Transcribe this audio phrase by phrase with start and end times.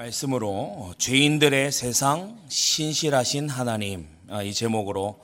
[0.00, 5.20] 말씀으로 죄인들의 세상 신실하신 하나님 아, 이 제목으로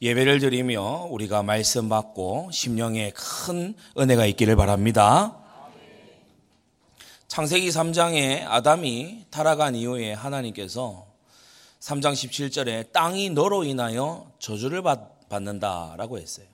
[0.00, 5.36] 예배를 드리며 우리가 말씀 받고 심령에 큰 은혜가 있기를 바랍니다.
[7.28, 11.06] 창세기 3장에 아담이 타락한 이후에 하나님께서
[11.80, 14.82] 3장 17절에 땅이 너로 인하여 저주를
[15.28, 16.46] 받는다라고 했어요.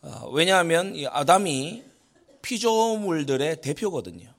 [0.00, 1.84] 아, 왜냐하면 아담이
[2.40, 4.35] 피조물들의 대표거든요.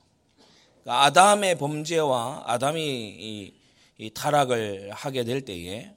[0.88, 3.54] 그러니까 아담의 범죄와 아담이 이,
[3.98, 5.92] 이 타락을 하게 될 때에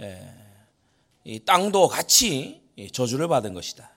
[0.00, 0.34] 예,
[1.24, 3.90] 이 땅도 같이 저주를 받은 것이다.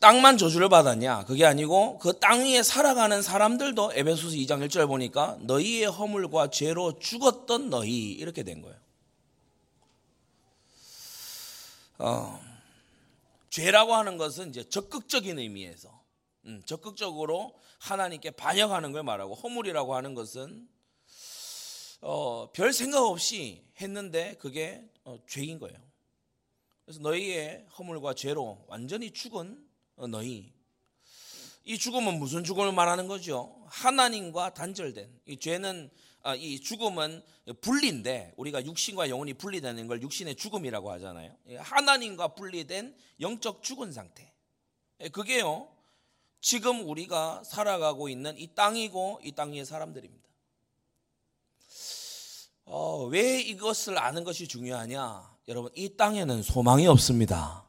[0.00, 1.24] 땅만 저주를 받았냐?
[1.26, 7.70] 그게 아니고 그 땅 위에 살아가는 사람들도 에베소서 2장 1절 보니까 너희의 허물과 죄로 죽었던
[7.70, 8.76] 너희 이렇게 된 거예요.
[11.98, 12.40] 어,
[13.50, 15.95] 죄라고 하는 것은 이제 적극적인 의미에서
[16.46, 20.68] 음, 적극적으로 하나님께 반역하는 걸 말하고 허물이라고 하는 것은
[22.00, 25.76] 어, 별 생각 없이 했는데 그게 어, 죄인 거예요.
[26.84, 29.66] 그래서 너희의 허물과 죄로 완전히 죽은
[29.96, 30.54] 어, 너희.
[31.64, 33.66] 이 죽음은 무슨 죽음을 말하는 거죠?
[33.66, 35.90] 하나님과 단절된 이 죄는
[36.22, 37.22] 아, 이 죽음은
[37.60, 41.36] 분리인데 우리가 육신과 영혼이 분리되는 걸 육신의 죽음이라고 하잖아요.
[41.58, 44.32] 하나님과 분리된 영적 죽은 상태.
[45.00, 45.75] 예, 그게요.
[46.40, 50.26] 지금 우리가 살아가고 있는 이 땅이고 이땅 위의 사람들입니다.
[52.66, 55.36] 어, 왜 이것을 아는 것이 중요하냐?
[55.48, 57.64] 여러분, 이 땅에는 소망이 없습니다.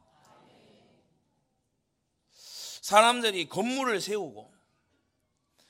[2.82, 4.52] 사람들이 건물을 세우고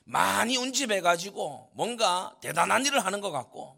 [0.04, 3.76] 많이 운집해가지고 뭔가 대단한 일을 하는 것 같고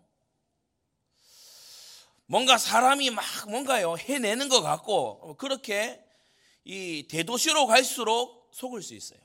[2.26, 6.00] 뭔가 사람이 막 뭔가요 해내는 것 같고 그렇게
[6.64, 9.20] 이 대도시로 갈수록 속을 수 있어요.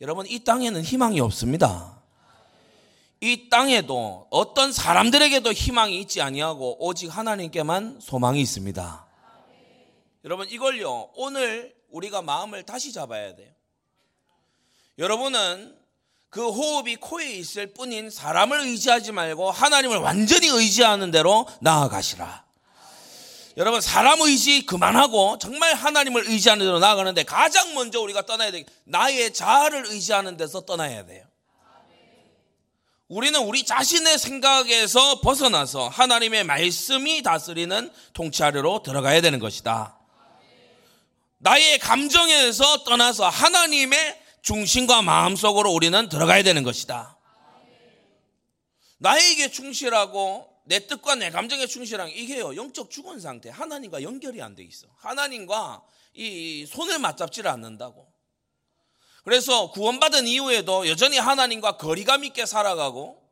[0.00, 2.02] 여러분, 이 땅에는 희망이 없습니다.
[3.20, 9.06] 이 땅에도 어떤 사람들에게도 희망이 있지 아니하고 오직 하나님께만 소망이 있습니다.
[10.24, 13.52] 여러분, 이걸요, 오늘 우리가 마음을 다시 잡아야 돼요.
[14.98, 15.78] 여러분은
[16.30, 22.44] 그 호흡이 코에 있을 뿐인 사람을 의지하지 말고 하나님을 완전히 의지하는 대로 나아가시라.
[23.56, 28.64] 여러분 사람 의지 그만하고 정말 하나님을 의지하는 데로 나아가는데 가장 먼저 우리가 떠나야 돼.
[28.84, 31.24] 나의 자아를 의지하는 데서 떠나야 돼요.
[33.08, 39.98] 우리는 우리 자신의 생각에서 벗어나서 하나님의 말씀이 다스리는 통치하려로 들어가야 되는 것이다.
[41.36, 47.18] 나의 감정에서 떠나서 하나님의 중심과 마음속으로 우리는 들어가야 되는 것이다.
[48.98, 54.62] 나에게 충실하고 내 뜻과 내 감정에 충실한 이게요 영적 죽은 상태 하나님과 연결이 안 돼
[54.62, 55.82] 있어 하나님과
[56.14, 58.10] 이 손을 맞잡지를 않는다고
[59.22, 63.22] 그래서 구원받은 이후에도 여전히 하나님과 거리감 있게 살아가고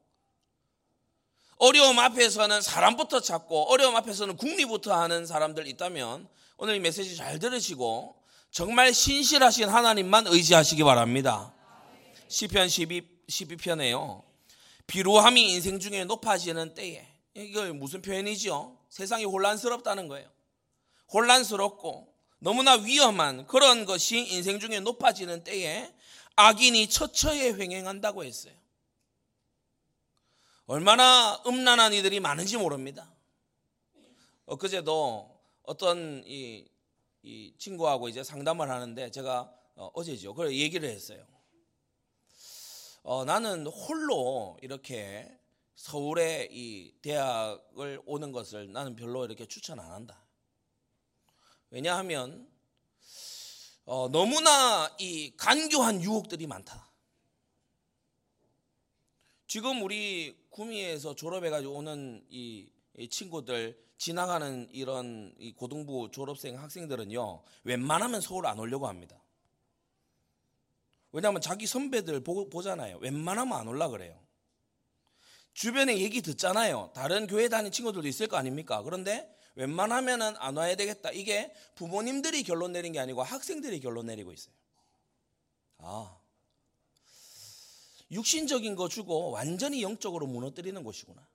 [1.56, 6.28] 어려움 앞에서는 사람부터 찾고 어려움 앞에서는 국리부터 하는 사람들 있다면
[6.58, 11.54] 오늘 이 메시지 잘 들으시고 정말 신실하신 하나님만 의지하시기 바랍니다.
[12.28, 14.22] 시편 12, 12편에요.
[14.86, 18.76] 비루함이 인생 중에 높아지는 때에 이걸 무슨 표현이죠?
[18.88, 20.28] 세상이 혼란스럽다는 거예요.
[21.12, 25.92] 혼란스럽고 너무나 위험한 그런 것이 인생 중에 높아지는 때에
[26.36, 28.54] 악인이 처처에 횡행한다고 했어요.
[30.66, 33.12] 얼마나 음란한 이들이 많은지 모릅니다.
[34.46, 36.66] 엊그제도 어떤 이,
[37.22, 41.24] 이 친구하고 이제 상담을 하는데 제가 어, 제죠 그래 얘기를 했어요.
[43.02, 45.39] 어, 나는 홀로 이렇게
[45.80, 50.22] 서울에 이 대학을 오는 것을 나는 별로 이렇게 추천 안 한다.
[51.70, 52.46] 왜냐하면
[53.86, 56.90] 어, 너무나 이 간교한 유혹들이 많다.
[59.46, 68.20] 지금 우리 구미에서 졸업해가지고 오는 이, 이 친구들 지나가는 이런 이 고등부 졸업생 학생들은요 웬만하면
[68.20, 69.18] 서울 안 오려고 합니다.
[71.12, 72.98] 왜냐하면 자기 선배들 보, 보잖아요.
[72.98, 74.29] 웬만하면 안 올라 그래요.
[75.52, 76.92] 주변에 얘기 듣잖아요.
[76.94, 78.82] 다른 교회 다니는 친구들도 있을 거 아닙니까?
[78.82, 81.10] 그런데 웬만하면은 안 와야 되겠다.
[81.10, 84.54] 이게 부모님들이 결론 내린 게 아니고 학생들이 결론 내리고 있어요.
[85.78, 86.16] 아.
[88.10, 91.26] 육신적인 거 주고 완전히 영적으로 무너뜨리는 곳이구나.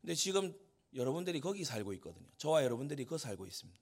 [0.00, 0.54] 근데 지금
[0.94, 2.28] 여러분들이 거기 살고 있거든요.
[2.38, 3.80] 저와 여러분들이 그 살고 있습니다.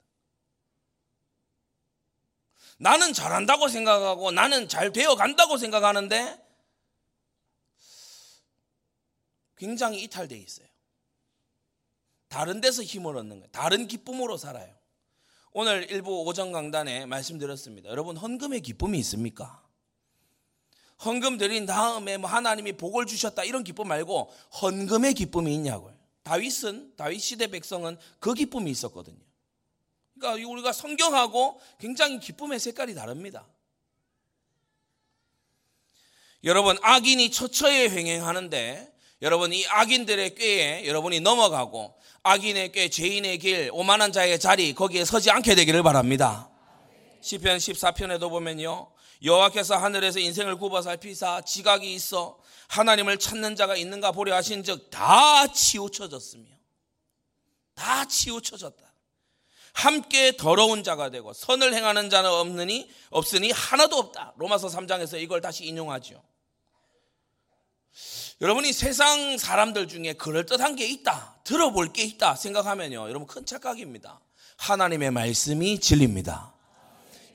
[2.77, 6.44] 나는 잘한다고 생각하고 나는 잘 되어 간다고 생각하는데
[9.55, 10.67] 굉장히 이탈되어 있어요.
[12.27, 13.47] 다른 데서 힘을 얻는 거예요.
[13.51, 14.73] 다른 기쁨으로 살아요.
[15.51, 17.89] 오늘 일부 오전 강단에 말씀드렸습니다.
[17.89, 19.63] 여러분 헌금의 기쁨이 있습니까?
[21.03, 25.95] 헌금 드린 다음에 뭐 하나님이 복을 주셨다 이런 기쁨 말고 헌금의 기쁨이 있냐고요.
[26.23, 29.19] 다윗은 다윗 시대 백성은 그 기쁨이 있었거든요.
[30.19, 33.47] 그러니까 우리가 성경하고 굉장히 기쁨의 색깔이 다릅니다.
[36.43, 44.11] 여러분 악인이 처처에 횡행하는데 여러분 이 악인들의 꾀에 여러분이 넘어가고 악인의 꾀, 죄인의 길, 오만한
[44.11, 46.49] 자의 자리 거기에 서지 않게 되기를 바랍니다.
[47.21, 48.91] 시편 14편에도 보면요.
[49.23, 56.45] 여호와께서 하늘에서 인생을 굽어 살피사 지각이 있어 하나님을 찾는 자가 있는가 보려 하신즉 다 치우쳐졌으며
[57.75, 58.83] 다 치우쳐졌다.
[59.73, 64.33] 함께 더러운 자가 되고 선을 행하는 자는 없느니 없으니 하나도 없다.
[64.37, 66.23] 로마서 3장에서 이걸 다시 인용하죠.
[68.41, 73.07] 여러분이 세상 사람들 중에 그럴듯한 게 있다, 들어볼 게 있다 생각하면요.
[73.07, 74.19] 여러분 큰 착각입니다.
[74.57, 76.53] 하나님의 말씀이 진리입니다.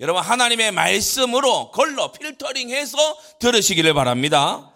[0.01, 2.99] 여러분 하나님의 말씀으로 걸러 필터링해서
[3.39, 4.71] 들으시기를 바랍니다.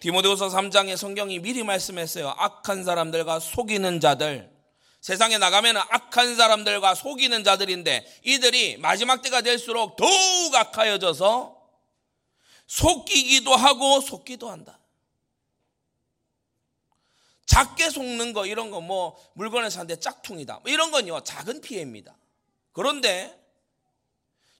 [0.00, 2.34] 디모데후서 3장의 성경이 미리 말씀했어요.
[2.36, 4.48] 악한 사람들과 속이는 자들
[5.00, 11.56] 세상에 나가면 악한 사람들과 속이는 자들인데 이들이 마지막 때가 될수록 더욱 악하여져서
[12.68, 14.77] 속이기도 하고 속기도 한다.
[17.48, 20.60] 작게 속는 거 이런 거 뭐 물건을 사는데 짝퉁이다.
[20.62, 22.16] 뭐 이런 건요 작은 피해입니다.
[22.72, 23.36] 그런데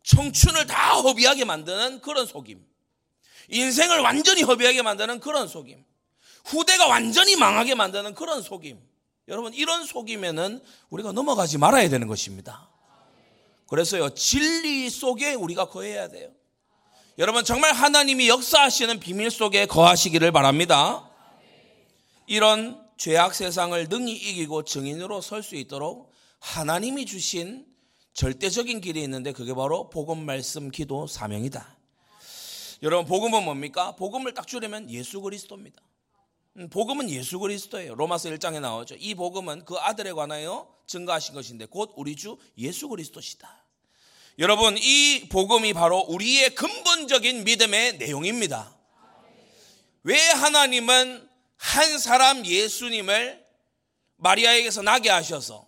[0.05, 2.67] 청춘을 다 허비하게 만드는 그런 속임.
[3.51, 5.85] 인생을 완전히 허비하게 만드는 그런 속임.
[6.45, 8.81] 후대가 완전히 망하게 만드는 그런 속임.
[9.29, 12.69] 여러분 이런 속임에는 우리가 넘어가지 말아야 되는 것입니다.
[13.67, 16.31] 그래서요 진리 속에 우리가 거해야 돼요.
[17.19, 21.08] 여러분 정말 하나님이 역사하시는 비밀 속에 거하시기를 바랍니다.
[22.29, 27.67] 이런 죄악 세상을 능히 이기고 증인으로 설 수 있도록 하나님이 주신
[28.13, 31.77] 절대적인 길이 있는데 그게 바로 복음 말씀 기도 사명이다.
[32.83, 33.97] 여러분 복음은 뭡니까?
[33.97, 35.81] 복음을 딱 줄이면 예수 그리스도입니다.
[36.59, 37.95] 음, 복음은 예수 그리스도예요.
[37.95, 38.97] 로마서 1장에 나오죠.
[38.99, 43.65] 이 복음은 그 아들에 관하여 증거하신 것인데 곧 우리 주 예수 그리스도시다.
[44.39, 48.77] 여러분 이 복음이 바로 우리의 근본적인 믿음의 내용입니다.
[50.03, 51.28] 왜 하나님은
[51.59, 53.45] 한 사람 예수님을
[54.17, 55.67] 마리아에게서 나게 하셔서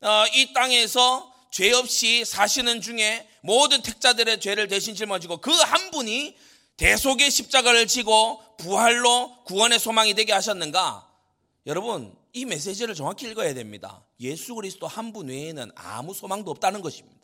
[0.00, 6.36] 어, 이 땅에서 죄 없이 사시는 중에 모든 택자들의 죄를 대신 짊어지고 그 한 분이
[6.76, 11.08] 대속의 십자가를 지고 부활로 구원의 소망이 되게 하셨는가?
[11.66, 14.04] 여러분, 이 메시지를 정확히 읽어야 됩니다.
[14.20, 17.16] 예수 그리스도 한 분 외에는 아무 소망도 없다는 것입니다.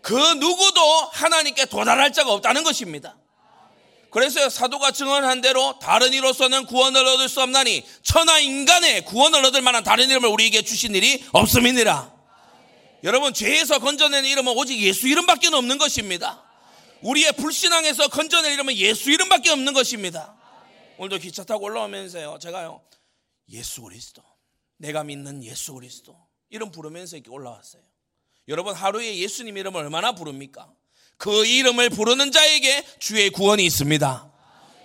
[0.00, 0.80] 그 누구도
[1.12, 3.16] 하나님께 도달할 자가 없다는 것입니다.
[4.12, 9.82] 그래서 사도가 증언한 대로 다른 이로서는 구원을 얻을 수 없나니 천하 인간의 구원을 얻을 만한
[9.82, 12.12] 다른 이름을 우리에게 주신 일이 없음이니라.
[13.04, 16.44] 여러분 죄에서 건져낸 이름은 오직 예수 이름밖에 없는 것입니다.
[17.00, 20.36] 우리의 불신앙에서 건져낼 이름은 예수 이름밖에 없는 것입니다.
[20.98, 22.38] 오늘도 기차 타고 올라오면서요.
[22.38, 22.82] 제가요.
[23.48, 24.22] 예수 그리스도.
[24.76, 26.14] 내가 믿는 예수 그리스도.
[26.50, 27.82] 이름 부르면서 이렇게 올라왔어요.
[28.48, 30.70] 여러분 하루에 예수님 이름을 얼마나 부릅니까?
[31.22, 34.28] 그 이름을 부르는 자에게 주의 구원이 있습니다.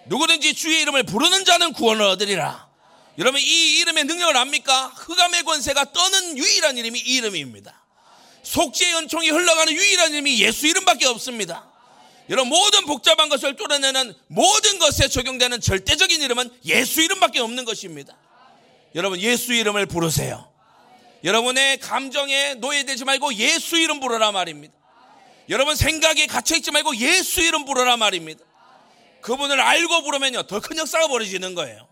[0.06, 2.70] 누구든지 주의 이름을 부르는 자는 구원을 얻으리라.
[3.18, 4.86] 여러분 이 이름의 능력을 압니까?
[4.98, 7.84] 흑암의 권세가 떠는 유일한 이름이 이 이름입니다.
[8.44, 11.72] 속죄의 은총이 흘러가는 유일한 이름이 예수 이름밖에 없습니다.
[12.30, 18.16] 여러분 모든 복잡한 것을 뚫어내는 모든 것에 적용되는 절대적인 이름은 예수 이름밖에 없는 것입니다.
[18.94, 20.48] 여러분 예수 이름을 부르세요.
[21.24, 24.78] 여러분의 감정에 노예되지 말고 예수 이름 부르라 말입니다.
[25.50, 28.44] 여러분 생각에 갇혀있지 말고 예수 이름 부르라 말입니다.
[29.22, 31.88] 그분을 알고 부르면요 더 큰 역사가 벌어지는 거예요.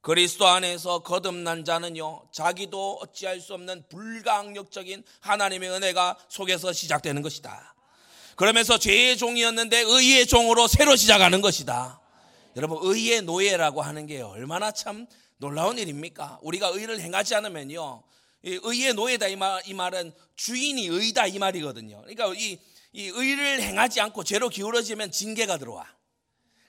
[0.00, 7.74] 그리스도 안에서 거듭난 자는요 자기도 어찌할 수 없는 불가항력적인 하나님의 은혜가 속에서 시작되는 것이다.
[8.36, 12.00] 그러면서 죄의 종이었는데 의의 종으로 새로 시작하는 것이다.
[12.56, 15.06] 여러분 의의 노예라고 하는 게 얼마나 참
[15.38, 16.38] 놀라운 일입니까?
[16.42, 18.02] 우리가 의를 행하지 않으면요
[18.44, 22.02] 의의 노예다 이, 말, 이 말은 주인이 의다 이 말이거든요.
[22.02, 22.58] 그러니까 이,
[22.92, 25.86] 이 의를 행하지 않고 죄로 기울어지면 징계가 들어와.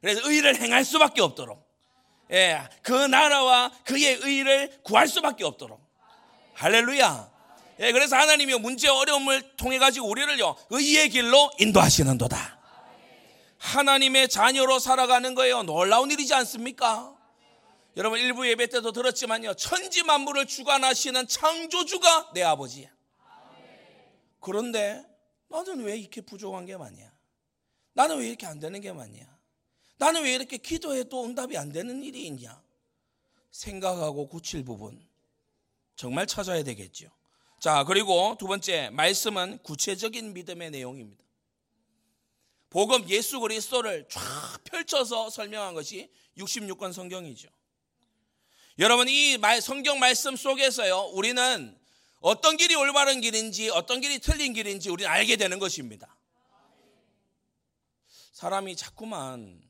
[0.02, 1.66] 그래서 의를 행할 수밖에 없도록.
[2.32, 5.80] 예, 그 나라와 그의 의를 구할 수밖에 없도록.
[6.54, 7.32] 할렐루야.
[7.82, 12.60] 예, 그래서 하나님이 문제 어려움을 통해 가지고 우리를요 의의 길로 인도하시는도다.
[13.58, 15.64] 하나님의 자녀로 살아가는 거예요.
[15.64, 17.15] 놀라운 일이지 않습니까?
[17.98, 22.90] 여러분 일부 예배 때도 들었지만요 천지 만물을 주관하시는 창조주가 내 아버지야.
[24.40, 25.04] 그런데
[25.48, 27.12] 나는 왜 이렇게 부족한 게 많냐?
[27.94, 29.26] 나는 왜 이렇게 안 되는 게 많냐?
[29.98, 32.62] 나는 왜 이렇게 기도해도 응답이 안 되는 일이 있냐?
[33.52, 35.02] 생각하고 고칠 부분
[35.96, 37.10] 정말 찾아야 되겠죠.
[37.60, 41.24] 자, 그리고 두 번째 말씀은 구체적인 믿음의 내용입니다.
[42.70, 44.22] 복음 예수 그리스도를 쫙
[44.66, 47.48] 펼쳐서 설명한 것이 66권 성경이죠.
[48.78, 51.12] 여러분 이 성경 말씀 속에서요.
[51.14, 51.80] 우리는
[52.20, 56.14] 어떤 길이 올바른 길인지 어떤 길이 틀린 길인지 우리는 알게 되는 것입니다.
[58.34, 59.64] 사람이 자꾸만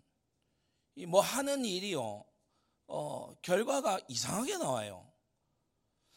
[1.08, 2.26] 뭐 하는 일이요.
[2.88, 5.08] 어, 결과가 이상하게 나와요.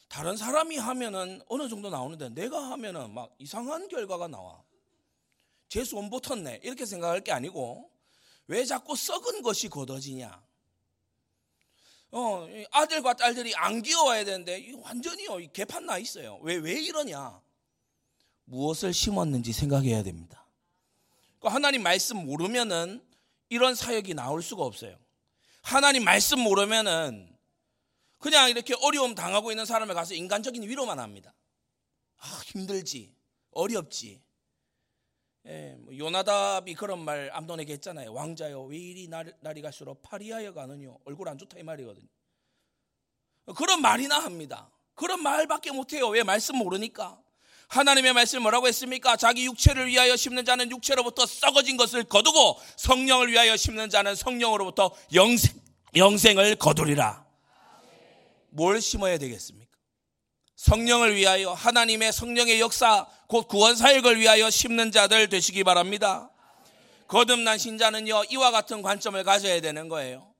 [0.09, 4.65] 다른 사람이 하면은 어느 정도 나오는데 내가 하면은 막 이상한 결과가 나와.
[5.69, 6.61] 재수 못 붙었네.
[6.63, 7.91] 이렇게 생각할 게 아니고
[8.47, 10.48] 왜 자꾸 썩은 것이 걷어지냐.
[12.11, 16.39] 어, 아들과 딸들이 안 귀여워야 되는데 완전히요 개판 나 있어요.
[16.43, 17.41] 왜 왜 이러냐?
[18.45, 20.47] 무엇을 심었는지 생각해야 됩니다.
[21.39, 23.05] 그러니까 하나님 말씀 모르면은
[23.51, 24.99] 이런 사역이 나올 수가 없어요.
[25.63, 27.37] 하나님 말씀 모르면은
[28.19, 31.35] 그냥 이렇게 어려움 당하고 있는 사람에 가서 인간적인 위로만 합니다.
[32.19, 33.15] 아, 힘들지,
[33.53, 34.21] 어렵지.
[35.47, 38.13] 예, 뭐 요나답이 그런 말 암돈에게 했잖아요.
[38.13, 40.99] 왕자여, 왜 이리 날, 날이 갈수록 파리하여 가느뇨?
[41.05, 42.07] 얼굴 안 좋다 이 말이거든요.
[43.57, 44.71] 그런 말이나 합니다.
[44.95, 46.09] 그런 말밖에 못해요.
[46.09, 47.19] 왜 말씀 모르니까?
[47.69, 49.17] 하나님의 말씀 뭐라고 했습니까?
[49.17, 55.55] 자기 육체를 위하여 심는 자는 육체로부터 썩어진 것을 거두고 성령을 위하여 심는 자는 성령으로부터 영생,
[55.95, 57.27] 영생을 거두리라.
[58.51, 59.68] 뭘 심어야 되겠습니까?
[60.59, 66.31] 성령을 위하여 하나님의 성령의 역사 곧 구원 사역을 위하여 심는 자들 되시기 바랍니다.
[67.07, 70.35] 거듭난 신자는요 이와 같은 관점을 가져야 되는 거예요.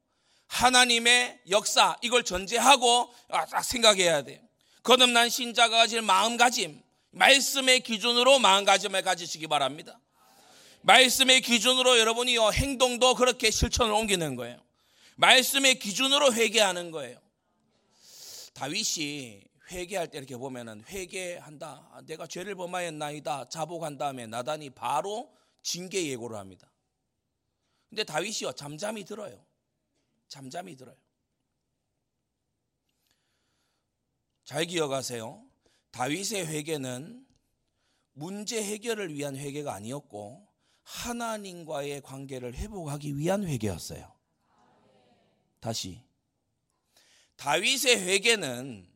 [0.49, 4.41] 하나님의 역사 이걸 전제하고 딱 생각해야 돼요.
[4.83, 6.83] 거듭난 신자가 가질 마음가짐
[7.13, 10.01] 말씀의 기준으로 마음가짐을 가지시기 바랍니다.
[10.83, 14.61] 말씀의 기준으로 여러분이 행동도 그렇게 실천을 옮기는 거예요.
[15.15, 17.21] 말씀의 기준으로 회개하는 거예요.
[18.55, 21.91] 다윗이 회개할 때 이렇게 보면은 회개한다.
[21.93, 23.49] 아, 내가 죄를 범하였나이다.
[23.49, 25.33] 자복한 다음에 나단이 바로
[25.63, 26.71] 징계 예고를 합니다.
[27.89, 29.45] 근데 다윗이요 잠잠히 들어요.
[30.29, 30.97] 잠잠히 들어요.
[34.45, 35.47] 잘 기억하세요.
[35.91, 37.27] 다윗의 회개는
[38.13, 40.49] 문제 해결을 위한 회개가 아니었고
[40.83, 44.11] 하나님과의 관계를 회복하기 위한 회개였어요.
[45.61, 46.03] 다시
[47.37, 48.88] 다윗의 회개는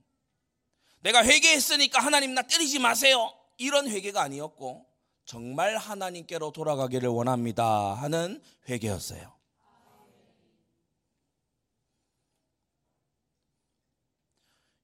[1.02, 3.32] 내가 회개했으니까 하나님 나 때리지 마세요.
[3.58, 4.86] 이런 회개가 아니었고
[5.24, 9.32] 정말 하나님께로 돌아가기를 원합니다 하는 회개였어요.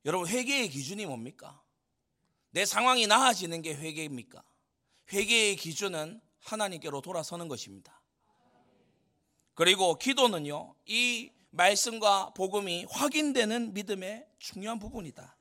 [0.05, 1.63] 여러분 회개의 기준이 뭡니까?
[2.51, 4.43] 내 상황이 나아지는 게 회개입니까?
[5.13, 8.01] 회개의 기준은 하나님께로 돌아서는 것입니다.
[9.55, 15.38] 그리고 기도는요, 이 말씀과 복음이 확인되는 믿음의 중요한 부분이다.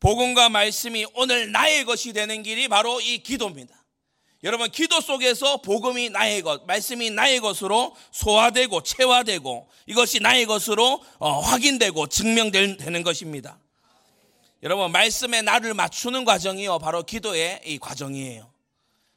[0.00, 3.74] 복음과 말씀이 오늘 나의 것이 되는 길이 바로 이 기도입니다.
[4.44, 11.40] 여러분, 기도 속에서 복음이 나의 것, 말씀이 나의 것으로 소화되고 체화되고 이것이 나의 것으로 어,
[11.40, 13.58] 확인되고 증명되는 것입니다.
[14.62, 18.50] 여러분 말씀에 나를 맞추는 과정이요 바로 기도의 이 과정이에요.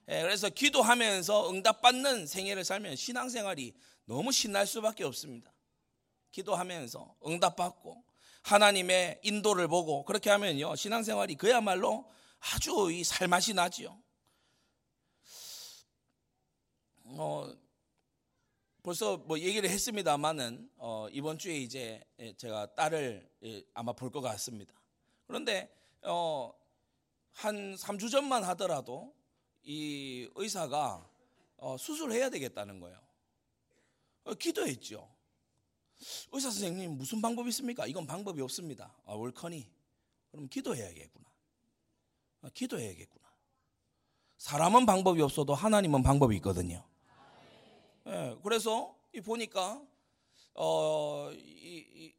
[0.10, 3.74] 예, 그래서 기도하면서 응답받는 생애를 살면 신앙생활이
[4.06, 5.52] 너무 신날 수밖에 없습니다.
[6.32, 8.04] 기도하면서 응답받고
[8.44, 14.02] 하나님의 인도를 보고 그렇게 하면요 신앙생활이 그야말로 아주 이 살맛이 나지요.
[17.06, 17.52] 어,
[18.84, 22.04] 벌써 뭐 얘기를 했습니다만은 어, 이번 주에 이제
[22.38, 23.30] 제가 딸을
[23.74, 24.74] 아마 볼 것 같습니다.
[25.28, 25.70] 그런데
[26.04, 26.54] 어,
[27.34, 29.14] 한 3주 전만 하더라도
[29.64, 31.10] 이 의사가
[31.58, 32.98] 어, 수술해야 되겠다는 거예요.
[34.24, 35.10] 어, 기도했죠.
[36.32, 37.86] 의사 선생님 무슨 방법이 있습니까?
[37.86, 38.96] 이건 방법이 없습니다.
[39.06, 39.70] 아, 월커니
[40.32, 41.26] 그럼 기도해야겠구나.
[42.42, 43.28] 아, 기도해야겠구나.
[44.38, 46.86] 사람은 방법이 없어도 하나님은 방법이 있거든요.
[48.08, 49.82] 예, 그래서 보니까
[50.54, 52.14] 어, 이, 이,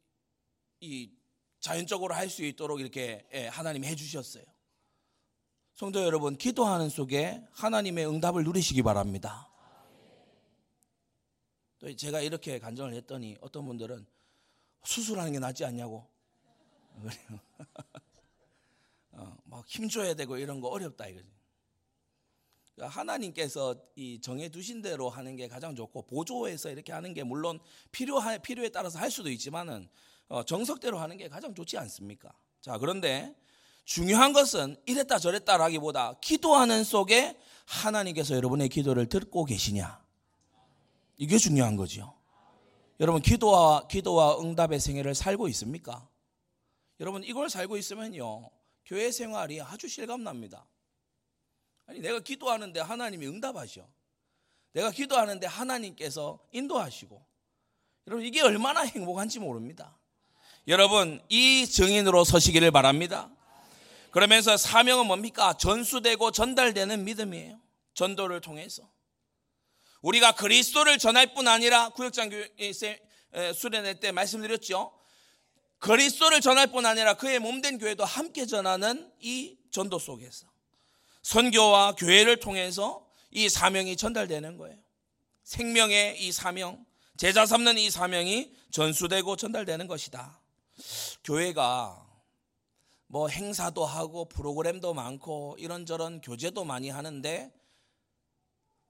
[0.79, 1.11] 이
[1.59, 4.43] 자연적으로 할 수 있도록 이렇게 예, 하나님이 해주셨어요.
[5.73, 9.50] 성도 여러분, 기도하는 속에 하나님의 응답을 누리시기 바랍니다.
[11.81, 14.05] 또 제가 이렇게 간증을 했더니 어떤 분들은
[14.83, 16.07] 수술하는 게 낫지 않냐고.
[19.13, 21.27] 어, 막 힘 줘야 되고 이런 거 어렵다 이거지.
[22.75, 27.59] 그러니까 하나님께서 이 정해 두신 대로 하는 게 가장 좋고 보조해서 이렇게 하는 게 물론
[27.91, 29.89] 필요하, 필요에 따라서 할 수도 있지만은
[30.27, 32.31] 어, 정석대로 하는 게 가장 좋지 않습니까?
[32.61, 33.35] 자, 그런데
[33.85, 39.99] 중요한 것은 이랬다 저랬다라기보다 기도하는 속에 하나님께서 여러분의 기도를 듣고 계시냐.
[41.21, 42.15] 이게 중요한 거죠.
[42.99, 46.09] 여러분 기도와 기도와 응답의 생애를 살고 있습니까?
[46.99, 48.49] 여러분 이걸 살고 있으면요.
[48.87, 50.65] 교회 생활이 아주 실감납니다.
[51.85, 53.87] 아니 내가 기도하는데 하나님이 응답하셔.
[54.73, 57.23] 내가 기도하는데 하나님께서 인도하시고
[58.07, 59.99] 여러분 이게 얼마나 행복한지 모릅니다.
[60.67, 63.29] 여러분 이 증인으로 서시기를 바랍니다.
[64.09, 65.53] 그러면서 사명은 뭡니까?
[65.53, 67.61] 전수되고 전달되는 믿음이에요.
[67.93, 68.89] 전도를 통해서
[70.01, 72.29] 우리가 그리스도를 전할 뿐 아니라 구역장
[73.55, 74.91] 수련회 때 말씀드렸죠.
[75.79, 80.47] 그리스도를 전할 뿐 아니라 그의 몸된 교회도 함께 전하는 이 전도 속에서
[81.23, 84.77] 선교와 교회를 통해서 이 사명이 전달되는 거예요.
[85.43, 86.85] 생명의 이 사명,
[87.17, 90.39] 제자 삼는 이 사명이 전수되고 전달되는 것이다.
[91.23, 92.07] 교회가
[93.07, 97.51] 뭐 행사도 하고 프로그램도 많고 이런저런 교제도 많이 하는데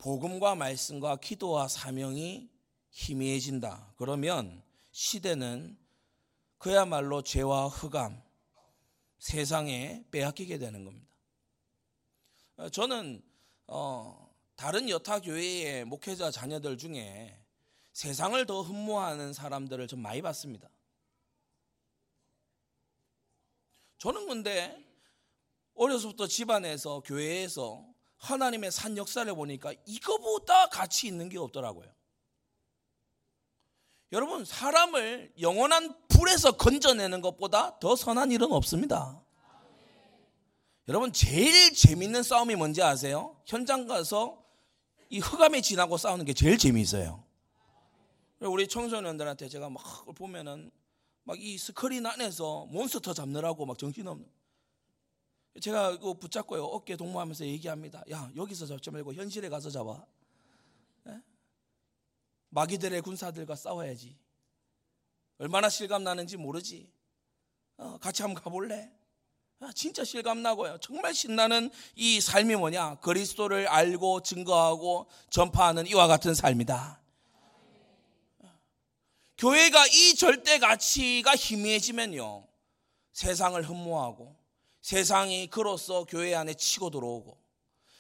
[0.01, 2.49] 복음과 말씀과 기도와 사명이
[2.89, 3.93] 희미해진다.
[3.97, 5.77] 그러면 시대는
[6.57, 8.19] 그야말로 죄와 흑암,
[9.19, 11.15] 세상에 빼앗기게 되는 겁니다.
[12.57, 13.21] 어, 저는
[13.67, 17.39] 어, 다른 여타 교회의 목회자 자녀들 중에
[17.93, 20.67] 세상을 더 흠모하는 사람들을 좀 많이 봤습니다.
[23.99, 24.83] 저는 근데
[25.75, 27.90] 어려서부터 집안에서 교회에서
[28.21, 31.91] 하나님의 산 역사를 보니까 이거보다 가치 있는 게 없더라고요.
[34.11, 39.21] 여러분, 사람을 영원한 불에서 건져내는 것보다 더 선한 일은 없습니다.
[40.87, 43.41] 여러분, 제일 재밌는 싸움이 뭔지 아세요?
[43.45, 44.43] 현장 가서
[45.09, 47.23] 이 흑암에 지나고 싸우는 게 제일 재미있어요.
[48.39, 49.83] 우리 청소년들한테 제가 막
[50.15, 50.71] 보면은
[51.23, 54.27] 막 이 스크린 안에서 몬스터 잡느라고 막 정신없는.
[55.59, 58.03] 제가 그 붙잡고요 어깨 동무하면서 얘기합니다.
[58.11, 60.05] 야 여기서 잡지 말고 현실에 가서 잡아.
[61.07, 61.21] 예?
[62.49, 64.17] 마귀들의 군사들과 싸워야지.
[65.39, 66.89] 얼마나 실감 나는지 모르지.
[67.77, 68.91] 어, 같이 한번 가볼래?
[69.59, 70.79] 아, 진짜 실감 나고요.
[70.79, 72.95] 정말 신나는 이 삶이 뭐냐?
[72.95, 76.99] 그리스도를 알고 증거하고 전파하는 이와 같은 삶이다.
[79.37, 82.47] 교회가 이 절대 가치가 희미해지면요.
[83.13, 84.35] 세상을 흠모하고
[84.81, 87.37] 세상이 그로써 교회 안에 치고 들어오고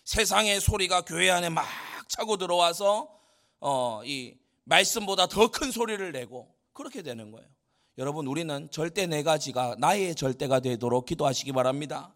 [0.03, 1.65] 세상의 소리가 교회 안에 막
[2.07, 3.09] 차고 들어와서
[3.59, 7.47] 어, 이 말씀보다 더 큰 소리를 내고 그렇게 되는 거예요.
[7.97, 12.13] 여러분 우리는 절대 네 가지가 나의 절대가 되도록 기도하시기 바랍니다.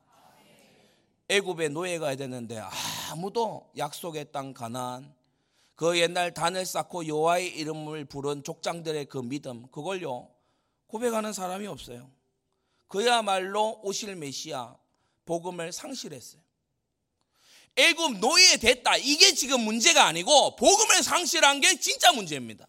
[1.29, 2.61] 애굽에 노예가 되는데
[3.11, 5.13] 아무도 약속의 땅 가나안
[5.75, 10.29] 그 옛날 단을 쌓고 여호와의 이름을 부른 족장들의 그 믿음 그걸요
[10.87, 12.09] 고백하는 사람이 없어요.
[12.87, 14.77] 그야말로 오실 메시아
[15.25, 16.41] 복음을 상실했어요.
[17.75, 18.97] 애굽 노예 됐다.
[18.97, 22.67] 이게 지금 문제가 아니고 복음을 상실한 게 진짜 문제입니다.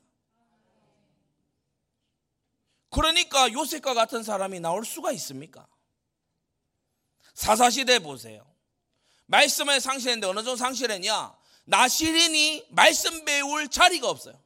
[2.90, 5.66] 그러니까 요셉과 같은 사람이 나올 수가 있습니까?
[7.34, 8.50] 사사시대 보세요.
[9.26, 11.36] 말씀을 상실했는데 어느 정도 상실했냐?
[11.64, 14.40] 나시린이 말씀 배울 자리가 없어요.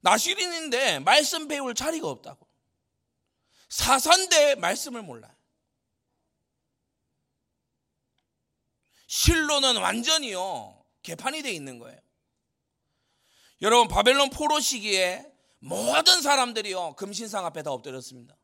[0.00, 2.43] 나시린인데 말씀 배울 자리가 없다고.
[3.74, 5.34] 사산대 말씀을 몰라요.
[9.08, 11.98] 실로는 완전히요 개판이 돼 있는 거예요.
[13.62, 15.26] 여러분 바벨론 포로 시기에
[15.58, 18.36] 모든 사람들이요 금신상 앞에 다 엎드렸습니다.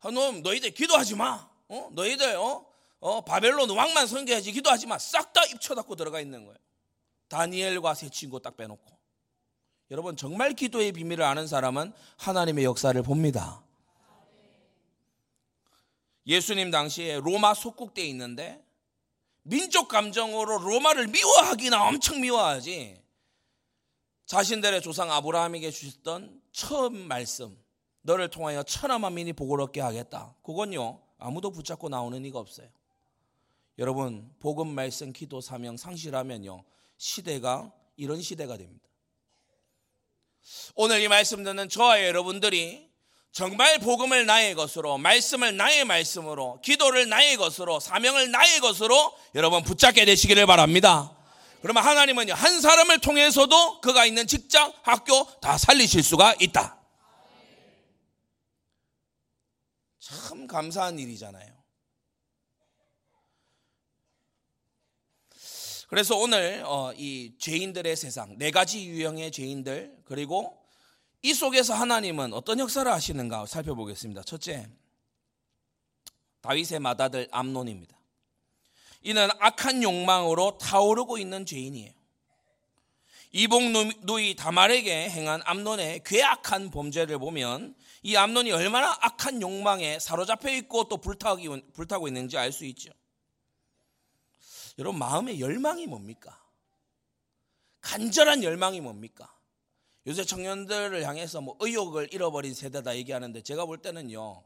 [0.00, 1.50] 아, 너 너희들 기도하지 마.
[1.68, 1.88] 어?
[1.90, 2.64] 너희들 어?
[3.00, 4.96] 어, 바벨론 왕만 섬겨야지 기도하지 마.
[4.98, 6.58] 싹 다 입쳐 닫고 들어가 있는 거예요.
[7.28, 8.95] 다니엘과 세 친구 딱 빼놓고.
[9.90, 13.62] 여러분 정말 기도의 비밀을 아는 사람은 하나님의 역사를 봅니다.
[16.26, 18.64] 예수님 당시에 로마 속국대에 있는데
[19.42, 23.00] 민족 감정으로 로마를 미워하기나 엄청 미워하지.
[24.26, 27.56] 자신들의 조상 아브라함에게 주셨던 처음 말씀,
[28.02, 30.34] 너를 통하여 천하 만민이 복을 얻게 하겠다.
[30.42, 32.68] 그건요 아무도 붙잡고 나오는 이가 없어요.
[33.78, 36.64] 여러분 복음 말씀 기도 사명 상실하면요
[36.96, 38.88] 시대가 이런 시대가 됩니다.
[40.74, 42.86] 오늘 이 말씀 듣는 저와 여러분들이
[43.32, 50.04] 정말 복음을 나의 것으로 말씀을 나의 말씀으로 기도를 나의 것으로 사명을 나의 것으로 여러분 붙잡게
[50.04, 51.16] 되시기를 바랍니다.
[51.60, 56.78] 그러면 하나님은요 한 사람을 통해서도 그가 있는 직장, 학교 다 살리실 수가 있다.
[59.98, 61.55] 참 감사한 일이잖아요.
[65.86, 70.60] 그래서 오늘 어, 이 죄인들의 세상 네 가지 유형의 죄인들 그리고
[71.22, 74.22] 이 속에서 하나님은 어떤 역사를 하시는가 살펴보겠습니다.
[74.22, 74.68] 첫째,
[76.40, 77.96] 다윗의 맏아들 암논입니다.
[79.02, 81.92] 이는 악한 욕망으로 타오르고 있는 죄인이에요.
[83.32, 83.62] 이복
[84.04, 90.96] 누이 다말에게 행한 암논의 괴악한 범죄를 보면 이 암논이 얼마나 악한 욕망에 사로잡혀 있고 또
[90.96, 92.90] 불타고 있는지 알 수 있죠.
[94.78, 96.42] 여러분 마음의 열망이 뭡니까?
[97.80, 99.32] 간절한 열망이 뭡니까?
[100.06, 104.44] 요새 청년들을 향해서 뭐 의욕을 잃어버린 세대다 얘기하는데 제가 볼 때는요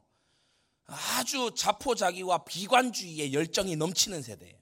[0.86, 4.58] 아주 자포자기와 비관주의의 열정이 넘치는 세대예요.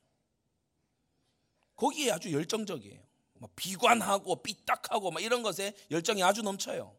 [1.77, 3.07] 거기에 아주 열정적이에요.
[3.55, 6.95] 비관하고 삐딱하고 막 이런 것에 열정이 아주 넘쳐요.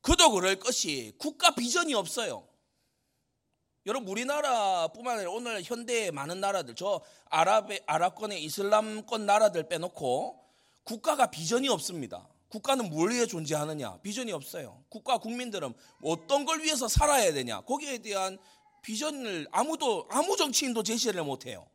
[0.00, 2.48] 그도 그럴 것이 국가 비전이 없어요.
[3.86, 10.44] 여러분 우리나라뿐만 아니라 오늘 현대의 많은 나라들 저 아랍 아랍권의 이슬람권 나라들 빼놓고
[10.82, 12.28] 국가가 비전이 없습니다.
[12.48, 13.98] 국가는 뭘 위해 존재하느냐?
[14.02, 14.82] 비전이 없어요.
[14.88, 15.72] 국가 국민들은
[16.02, 17.60] 어떤 걸 위해서 살아야 되냐?
[17.60, 18.38] 거기에 대한
[18.82, 21.66] 비전을 아무도 아무 정치인도 제시를 못 해요.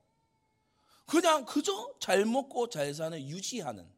[1.05, 3.89] 그냥 그저 잘 먹고 잘 사는 유지하는.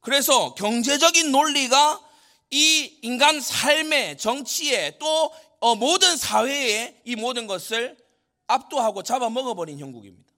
[0.00, 2.02] 그래서 경제적인 논리가
[2.50, 7.96] 이 인간 삶의 정치에 또 어, 모든 사회에 이 모든 것을
[8.48, 10.28] 압도하고 잡아먹어버린 형국입니다.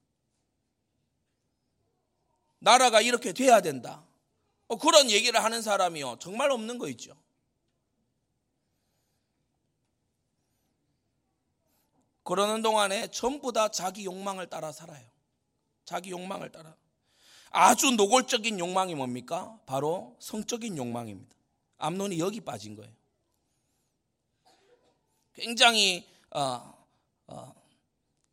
[2.58, 4.04] 나라가 이렇게 돼야 된다.
[4.68, 6.18] 어, 그런 얘기를 하는 사람이요.
[6.20, 7.16] 정말 없는 거 있죠.
[12.22, 15.06] 그러는 동안에 전부 다 자기 욕망을 따라 살아요.
[15.86, 16.76] 자기 욕망을 따라.
[17.48, 19.58] 아주 노골적인 욕망이 뭡니까?
[19.64, 21.34] 바로 성적인 욕망입니다.
[21.78, 22.92] 암론이 여기 빠진 거예요.
[25.34, 26.74] 굉장히 어,
[27.26, 27.54] 어,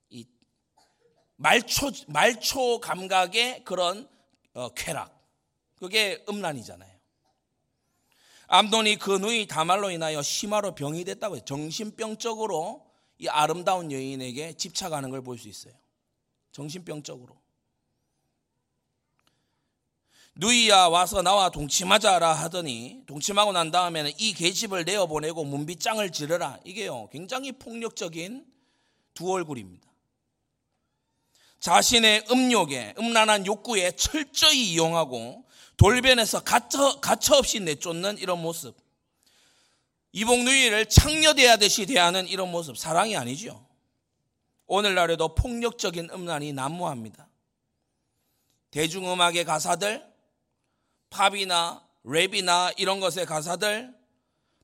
[0.09, 0.25] 이
[1.35, 4.07] 말초 말초 감각의 그런
[4.53, 5.19] 어, 쾌락.
[5.75, 6.91] 그게 음란이잖아요.
[8.47, 11.45] 암돈이 그 누이 다말로 인하여 심화로 병이 됐다고 해요.
[11.45, 12.85] 정신병적으로
[13.17, 15.73] 이 아름다운 여인에게 집착하는 걸 볼 수 있어요.
[16.51, 17.40] 정신병적으로.
[20.35, 26.59] 누이야 와서 나와 동침하자라 하더니 동침하고 난 다음에는 이 계집을 내어 보내고 문빗장을 지르라.
[26.63, 28.45] 이게요 굉장히 폭력적인
[29.13, 29.87] 두 얼굴입니다.
[31.59, 35.45] 자신의 음욕에 음란한 욕구에 철저히 이용하고
[35.77, 38.75] 돌변해서 가차, 가차 없이 내쫓는 이런 모습.
[40.13, 43.65] 이복 누이를 창녀대하듯이 대하는 이런 모습 사랑이 아니죠.
[44.65, 47.27] 오늘날에도 폭력적인 음란이 난무합니다.
[48.71, 50.10] 대중음악의 가사들,
[51.11, 53.93] 팝이나 랩이나 이런 것의 가사들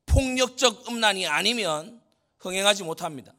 [0.06, 2.02] 폭력적 음란이 아니면
[2.38, 3.32] 흥행하지 못합니다.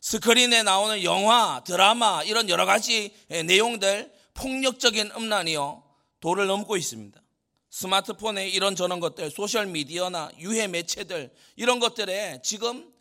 [0.00, 5.82] 스크린에 나오는 영화, 드라마 이런 여러 가지 내용들 폭력적인 음란이요
[6.20, 7.20] 도를 넘고 있습니다.
[7.70, 12.92] 스마트폰에 이런 저런 것들, 소셜 미디어나 유해 매체들 이런 것들에 지금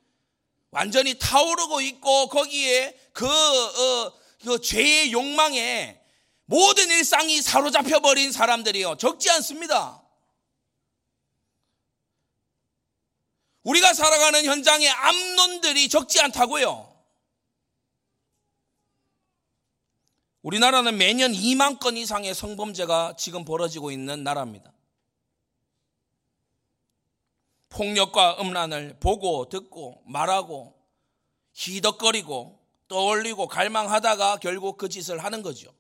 [0.71, 6.00] 완전히 타오르고 있고 거기에 그, 어, 그 죄의 욕망에
[6.51, 10.03] 모든 일상이 사로잡혀 버린 사람들이요 적지 않습니다.
[13.63, 16.93] 우리가 살아가는 현장의 암론들이 적지 않다고요.
[20.41, 24.73] 우리나라는 매년 2만 건 이상의 성범죄가 지금 벌어지고 있는 나라입니다.
[27.69, 30.77] 폭력과 음란을 보고 듣고 말하고
[31.53, 32.59] 희덕거리고
[32.89, 35.73] 떠올리고 갈망하다가 결국 그 짓을 하는 거죠.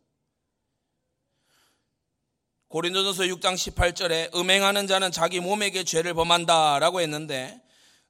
[2.71, 7.61] 고린도전서 6장 18절에 음행하는 자는 자기 몸에게 죄를 범한다라고 했는데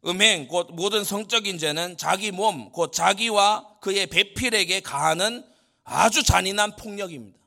[0.06, 5.44] 음행 곧 모든 성적인 죄는 자기 몸 곧 자기와 그의 배필에게 가하는
[5.84, 7.40] 아주 잔인한 폭력입니다.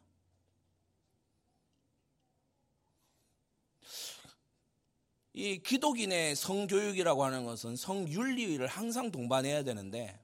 [5.35, 10.19] 이 기독인의 성교육이라고 하는 것은 성윤리를 항상 동반해야 되는데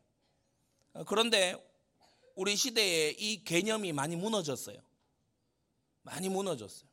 [1.07, 1.55] 그런데
[2.35, 4.90] 우리 시대에 이 개념이 많이 무너졌어요.
[6.11, 6.91] 많이 무너졌어요.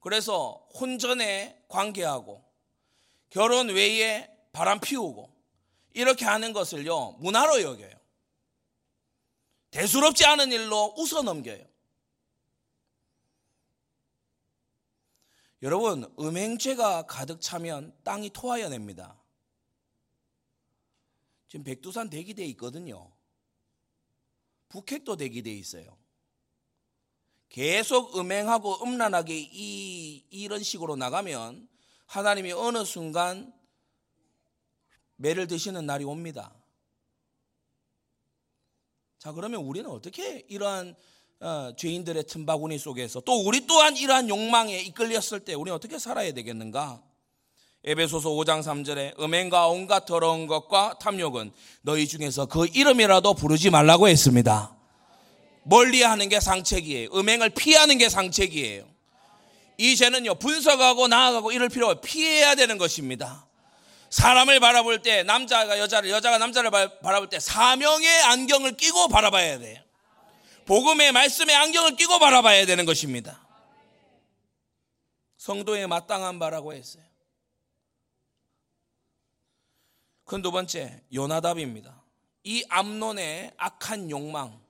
[0.00, 2.44] 그래서 혼전에 관계하고
[3.30, 5.32] 결혼 외에 바람 피우고
[5.92, 7.94] 이렇게 하는 것을요 문화로 여겨요.
[9.70, 11.66] 대수롭지 않은 일로 웃어 넘겨요.
[15.62, 19.18] 여러분, 음행죄가 가득 차면 땅이 토하여 냅니다.
[21.48, 23.10] 지금 백두산 대기대에 있거든요.
[24.68, 26.03] 북핵도 대기대에 있어요.
[27.54, 31.68] 계속 음행하고 음란하게 이, 이런 식으로 나가면
[32.06, 33.52] 하나님이 어느 순간
[35.14, 36.52] 매를 드시는 날이 옵니다.
[39.20, 40.96] 자, 그러면 우리는 어떻게 이러한
[41.38, 47.04] 어, 죄인들의 틈바구니 속에서 또 우리 또한 이러한 욕망에 이끌렸을 때 우리는 어떻게 살아야 되겠는가?
[47.84, 54.73] 에베소서 5장 3절에 음행과 온갖 더러운 것과 탐욕은 너희 중에서 그 이름이라도 부르지 말라고 했습니다.
[55.64, 57.10] 멀리 하는 게 상책이에요.
[57.14, 58.88] 음행을 피하는 게 상책이에요.
[59.78, 63.46] 이 죄는요 분석하고 나아가고 이럴 필요가 피해야 되는 것입니다.
[64.10, 69.82] 사람을 바라볼 때 남자가 여자를 여자가 남자를 바라볼 때 사명의 안경을 끼고 바라봐야 돼요.
[70.66, 73.44] 복음의 말씀의 안경을 끼고 바라봐야 되는 것입니다.
[75.38, 77.02] 성도의 마땅한 바라고 했어요.
[80.24, 82.02] 그 두 번째 요나답입니다.
[82.44, 84.63] 이 암론의 악한 욕망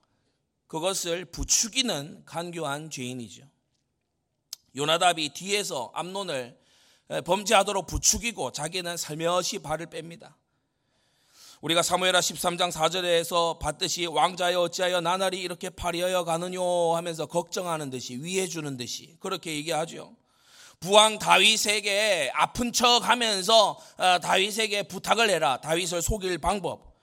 [0.74, 3.44] 그것을 부추기는 간교한 죄인이죠.
[4.74, 6.58] 요나답이 뒤에서 암론을
[7.24, 10.34] 범죄하도록 부추기고 자기는 살며시 발을 뺍니다.
[11.60, 18.48] 우리가 사무엘하 13장 4절에서 봤듯이 왕자여 어찌하여 나날이 이렇게 파리하여 가느뇨 하면서 걱정하는 듯이 위해
[18.48, 20.16] 주는 듯이 그렇게 얘기하죠.
[20.80, 25.60] 부왕 다윗에게 아픈 척 하면서 어, 다윗에게 부탁을 해라.
[25.60, 26.93] 다윗을 속일 방법.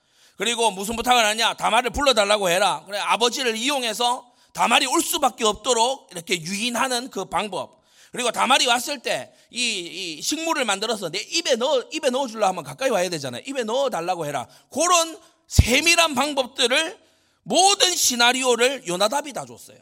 [0.42, 1.54] 그리고 무슨 부탁을 하냐?
[1.54, 2.82] 다말을 불러달라고 해라.
[2.84, 7.80] 그래 아버지를 이용해서 다말이 올 수밖에 없도록 이렇게 유인하는 그 방법.
[8.10, 13.08] 그리고 다말이 왔을 때이 식물을 만들어서 내 입에 넣어 입에 넣어 주려 하면 가까이 와야
[13.08, 13.44] 되잖아요.
[13.46, 14.48] 입에 넣어 달라고 해라.
[14.72, 16.98] 그런 세밀한 방법들을
[17.44, 19.78] 모든 시나리오를 요나답이 다 줬어요.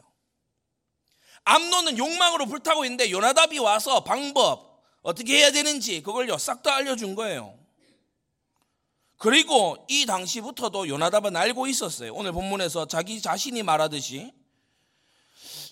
[1.43, 7.60] 암노는 욕망으로 불타고 있는데 요나답이 와서 방법 어떻게 해야 되는지 그걸요 싹 다 알려준 거예요.
[9.21, 12.11] 그리고 이 당시부터도 요나답은 알고 있었어요.
[12.11, 14.33] 오늘 본문에서 자기 자신이 말하듯이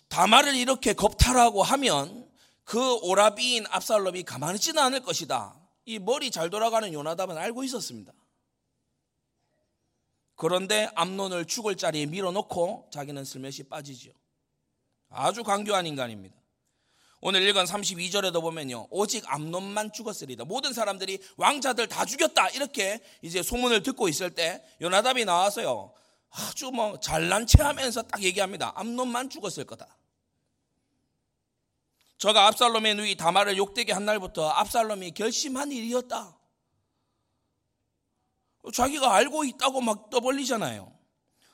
[0.08, 2.30] 다말을 이렇게 겁탈하고 하면
[2.64, 5.60] 그 오라비인 압살롬이 가만히 있지는 않을 것이다.
[5.86, 8.14] 이 머리 잘 돌아가는 요나답은 알고 있었습니다.
[10.36, 14.12] 그런데 암론을 죽을 자리에 밀어놓고 자기는 슬며시 빠지죠.
[15.10, 16.39] 아주 강교한 인간입니다.
[17.22, 18.88] 오늘 읽은 32절에도 보면요.
[18.90, 20.46] 오직 암론만 죽었으리다.
[20.46, 22.50] 모든 사람들이 왕자들 다 죽였다.
[22.50, 25.94] 이렇게 이제 소문을 듣고 있을 때 요나답이 나와서요.
[26.32, 28.72] 아주 뭐 잘난 체 하면서 딱 얘기합니다.
[28.76, 29.98] 암론만 죽었을 거다.
[32.20, 36.38] 저가 압살롬의 누이 다말을 욕되게 한 날부터 압살롬이 결심한 일이었다.
[38.74, 40.94] 자기가 알고 있다고 막 떠벌리잖아요.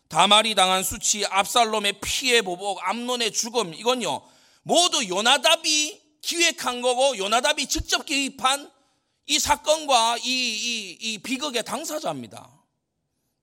[0.09, 4.21] 다말이 당한 수치, 압살롬의 피해 보복, 암론의 죽음 이건요
[4.67, 8.71] 모두 요나답이 기획한 거고 요나답이 직접 개입한
[9.27, 12.51] 이 사건과 이, 이, 이 비극의 당사자입니다.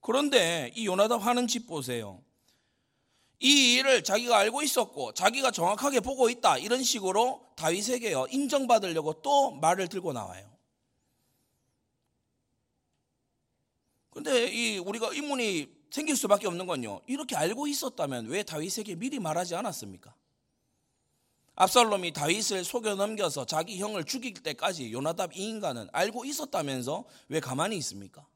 [0.00, 2.20] 그런데 이 요나답 하는 짓 보세요.
[3.38, 9.86] 이 일을 자기가 알고 있었고 자기가 정확하게 보고 있다 이런 식으로 다윗에게요 인정받으려고 또 말을
[9.86, 10.50] 들고 나와요.
[14.10, 17.00] 근데 이 우리가 의문이 생길 수밖에 없는 건요.
[17.06, 20.16] 이렇게 알고 있었다면 왜 다윗에게 미리 말하지 않았습니까?
[21.54, 27.76] 압살롬이 다윗을 속여 넘겨서 자기 형을 죽일 때까지 요나답 이 인간은 알고 있었다면서 왜 가만히
[27.78, 28.26] 있습니까?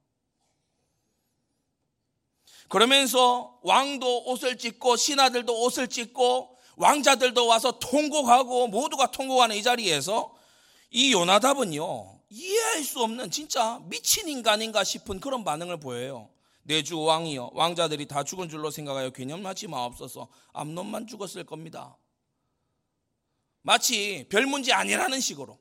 [2.69, 10.35] 그러면서 왕도 옷을 찢고 신하들도 옷을 찢고 왕자들도 와서 통곡하고 모두가 통곡하는 이 자리에서
[10.91, 16.29] 이 요나답은요 이해할 수 없는 진짜 미친 인간인가 싶은 그런 반응을 보여요.
[16.65, 21.97] 내주 왕이요 왕자들이 다 죽은 줄로 생각하여 개념하지 마옵소서 암론만 죽었을 겁니다.
[23.67, 25.59] 마치 별 문제 아니라는 식으로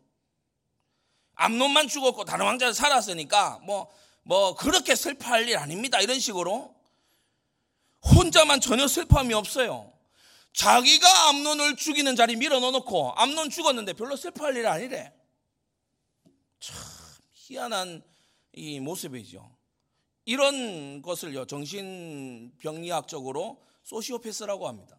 [1.34, 3.92] 암론만 죽었고 다른 왕자들 살았으니까 뭐뭐
[4.22, 6.76] 뭐 그렇게 슬퍼할 일 아닙니다 이런 식으로
[8.04, 9.92] 혼자만 전혀 슬픔이 없어요.
[10.54, 15.12] 자기가 암론을 죽이는 자리 밀어넣어놓고 암론 죽었는데 별로 슬퍼할 일 아니래.
[16.60, 16.76] 참
[17.34, 18.04] 희한한
[18.54, 19.58] 이 모습이죠.
[20.26, 24.96] 이런 것을요 정신병리학적으로 소시오패스라고 합니다.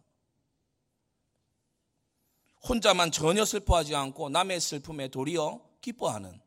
[2.67, 6.39] 혼자만 전혀 슬퍼하지 않고 남의 슬픔에 도리어 기뻐하는.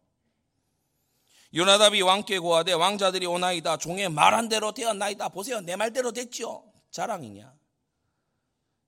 [1.55, 3.79] 요나답이 왕께 고하되 왕자들이 오나이다.
[3.79, 5.31] 종의 말한 대로 되었나이다.
[5.31, 5.61] 보세요.
[5.61, 7.53] 내 말대로 됐죠 자랑이냐?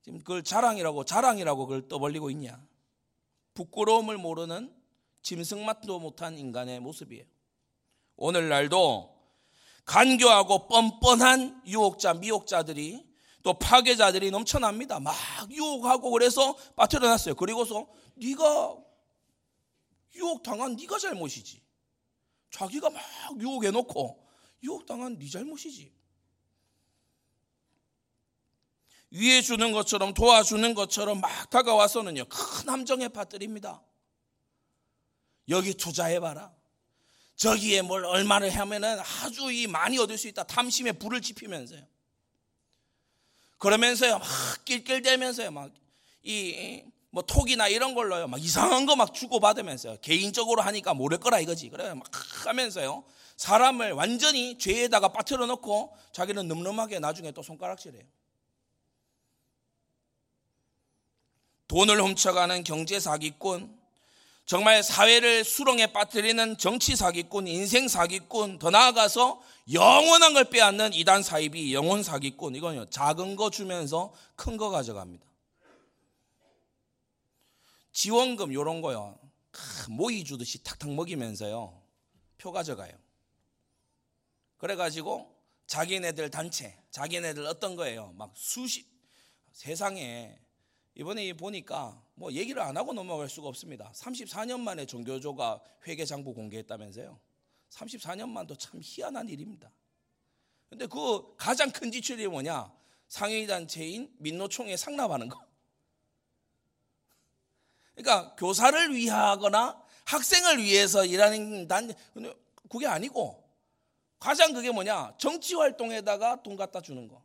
[0.01, 2.61] 지금 그걸 자랑이라고 자랑이라고 그걸 떠벌리고 있냐?
[3.53, 4.73] 부끄러움을 모르는
[5.21, 7.25] 짐승맛도 못한 인간의 모습이에요.
[8.15, 9.13] 오늘날도
[9.85, 13.12] 간교하고 뻔뻔한 유혹자 미혹자들이
[13.43, 15.15] 또 파괴자들이 넘쳐납니다 막
[15.51, 18.77] 유혹하고 그래서 빠뜨려놨어요 그리고서 네가
[20.15, 21.61] 유혹당한 네가 잘못이지
[22.53, 23.01] 자기가 막
[23.39, 24.23] 유혹해 놓고
[24.63, 25.91] 유혹당한 네 잘못이지.
[29.09, 33.83] 위해 주는 것처럼 도와주는 것처럼 막 다가와서는요 큰 함정에 빠뜨립니다.
[35.49, 36.53] 여기 투자해봐라.
[37.35, 40.43] 저기에 뭘 얼마를 하면은 아주 이 많이 얻을 수 있다.
[40.43, 41.85] 탐심에 불을 지피면서요.
[43.63, 44.27] 그러면서요 막
[44.65, 45.71] 낄낄대면서요 막
[46.23, 48.27] 이 뭐 톡이나 이런 걸로요.
[48.27, 49.97] 막 이상한 거 막 주고 받으면서요.
[50.01, 51.69] 개인적으로 하니까 모를 거라 이거지.
[51.69, 52.09] 그래 막
[52.47, 53.03] 하면서요.
[53.37, 58.03] 사람을 완전히 죄에다가 빠뜨려 놓고 자기는 늠름하게 나중에 또 손가락질해요.
[61.67, 63.77] 돈을 훔쳐가는 경제 사기꾼,
[64.45, 71.73] 정말 사회를 수렁에 빠뜨리는 정치 사기꾼, 인생 사기꾼, 더 나아가서 영원한 걸 빼앗는 이단 사입이
[71.73, 72.55] 영혼 사기꾼.
[72.55, 75.25] 이건요, 작은 거 주면서 큰 거 가져갑니다.
[77.93, 79.17] 지원금, 요런 거요.
[79.89, 81.81] 모이 주듯이 탁탁 먹이면서요,
[82.37, 82.91] 표 가져가요.
[84.57, 85.33] 그래가지고
[85.67, 88.13] 자기네들 단체, 자기네들 어떤 거예요.
[88.17, 88.85] 막 수십,
[89.53, 90.37] 세상에
[90.95, 93.91] 이번에 보니까 뭐 얘기를 안 하고 넘어갈 수가 없습니다.
[93.95, 97.19] 34년 만에 종교조가 회계 장부 공개했다면서요.
[97.71, 99.71] 34년만도 참 희한한 일입니다.
[100.69, 102.71] 근데 그 가장 큰 지출이 뭐냐?
[103.07, 105.43] 상위 단체인 민노총에 상납하는 거.
[107.95, 111.93] 그러니까 교사를 위하거나 학생을 위해서 일하는 단,
[112.69, 113.43] 그게 아니고
[114.19, 115.15] 가장 그게 뭐냐?
[115.17, 117.23] 정치 활동에다가 돈 갖다 주는 거.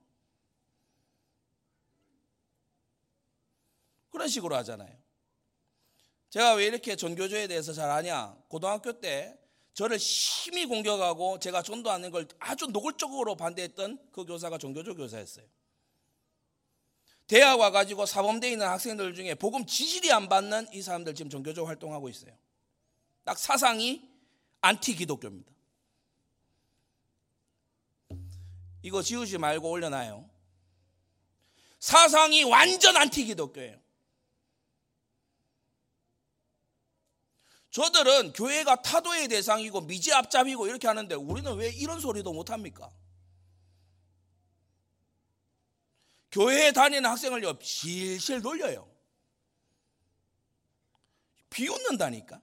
[4.11, 4.97] 그런 식으로 하잖아요.
[6.31, 8.37] 제가 왜 이렇게 전교조에 대해서 잘 아냐?
[8.49, 9.39] 고등학교 때
[9.73, 15.47] 저를 심히 공격하고 제가 전도하는 걸 아주 노골적으로 반대했던 그 교사가 전교조 교사였어요.
[17.29, 22.09] 대학 와가지고 사범대에 있는 학생들 중에 복음 지질이 안 받는 이 사람들 지금 전교조 활동하고
[22.09, 22.33] 있어요.
[23.25, 24.11] 딱 사상이
[24.61, 25.53] 안티 기독교입니다.
[28.83, 30.29] 이거 지우지 말고 올려놔요.
[31.79, 33.79] 사상이 완전 안티 기독교예요.
[37.79, 42.93] 저들은 교회가 타도의 대상이고 미지 앞잡이고 이렇게 하는데 우리는 왜 이런 소리도 못합니까?
[46.33, 48.91] 교회에 다니는 학생을 요, 실실 놀려요.
[51.51, 52.43] 비웃는다니까.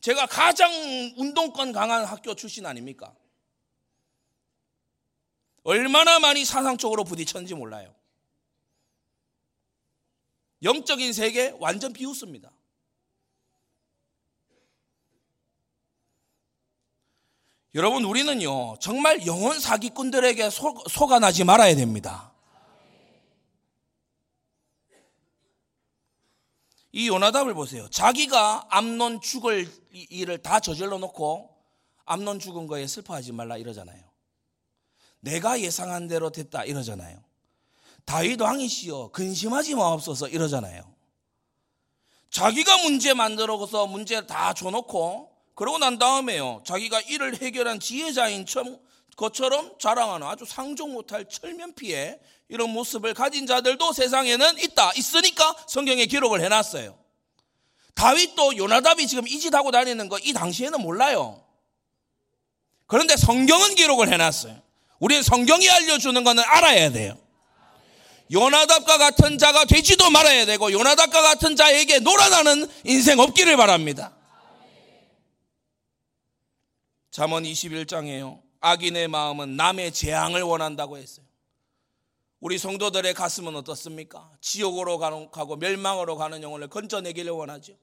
[0.00, 0.72] 제가 가장
[1.16, 3.14] 운동권 강한 학교 출신 아닙니까?
[5.62, 7.94] 얼마나 많이 사상적으로 부딪혔는지 몰라요.
[10.64, 12.50] 영적인 세계 완전 비웃습니다.
[17.74, 22.32] 여러분 우리는요 정말 영혼 사기꾼들에게 속, 속아나지 말아야 됩니다.
[26.92, 27.88] 이 요나답을 보세요.
[27.88, 31.56] 자기가 암론 죽을 일을 다 저질러 놓고
[32.04, 34.02] 암론 죽은 거에 슬퍼하지 말라 이러잖아요.
[35.20, 37.22] 내가 예상한 대로 됐다 이러잖아요.
[38.04, 40.82] 다윗 왕이시여 근심하지 마옵소서 이러잖아요.
[42.30, 45.29] 자기가 문제 만들어서 문제 다 줘놓고
[45.60, 46.62] 그러고 난 다음에요.
[46.64, 48.46] 자기가 이를 해결한 지혜자인
[49.14, 52.18] 것처럼 자랑하는 아주 상종 못할 철면피에
[52.48, 54.92] 이런 모습을 가진 자들도 세상에는 있다.
[54.96, 56.98] 있으니까 성경에 기록을 해놨어요.
[57.94, 61.44] 다윗도 요나답이 지금 이 짓 하고 다니는 거 이 당시에는 몰라요.
[62.86, 64.62] 그런데 성경은 기록을 해놨어요.
[64.98, 67.18] 우리는 성경이 알려주는 거는 알아야 돼요.
[68.32, 74.16] 요나답과 같은 자가 되지도 말아야 되고 요나답과 같은 자에게 놀아나는 인생 없기를 바랍니다.
[77.10, 78.40] 잠언 21장에요.
[78.60, 81.26] 악인의 마음은 남의 재앙을 원한다고 했어요.
[82.40, 84.30] 우리 성도들의 가슴은 어떻습니까?
[84.40, 87.74] 지옥으로 가고 멸망으로 가는 영혼을 건져내기를 원하죠.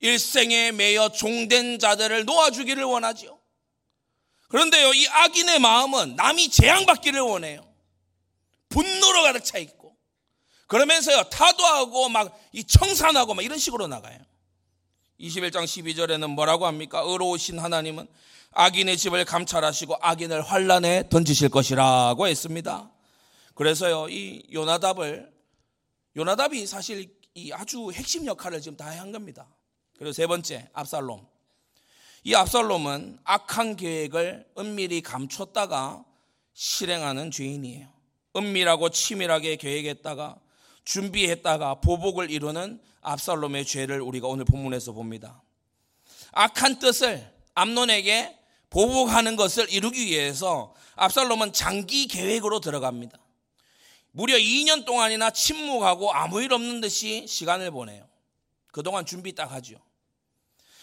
[0.00, 3.40] 일생에 매여 종된 자들을 놓아주기를 원하죠.
[4.48, 7.66] 그런데요, 이 악인의 마음은 남이 재앙받기를 원해요.
[8.68, 9.96] 분노로 가득 차 있고.
[10.66, 14.18] 그러면서요, 타도하고 막 이 청산하고 막 이런 식으로 나가요.
[15.20, 17.02] 21장 12절에는 뭐라고 합니까?
[17.04, 18.06] 의로우신 하나님은
[18.52, 22.90] 악인의 집을 감찰하시고 악인을 환란에 던지실 것이라고 했습니다.
[23.54, 25.32] 그래서요, 이 요나답을,
[26.16, 29.46] 요나답이 사실 이 아주 핵심 역할을 지금 다 한 겁니다.
[29.96, 31.26] 그리고 세 번째, 압살롬.
[32.24, 36.04] 이 압살롬은 악한 계획을 은밀히 감췄다가
[36.52, 37.88] 실행하는 죄인이에요.
[38.36, 40.38] 은밀하고 치밀하게 계획했다가
[40.84, 45.42] 준비했다가 보복을 이루는 압살롬의 죄를 우리가 오늘 본문에서 봅니다.
[46.32, 48.38] 악한 뜻을 암론에게
[48.70, 53.18] 보복하는 것을 이루기 위해서 압살롬은 장기 계획으로 들어갑니다.
[54.12, 58.08] 무려 2년 동안이나 침묵하고 아무 일 없는 듯이 시간을 보내요.
[58.68, 59.76] 그동안 준비 딱 하죠.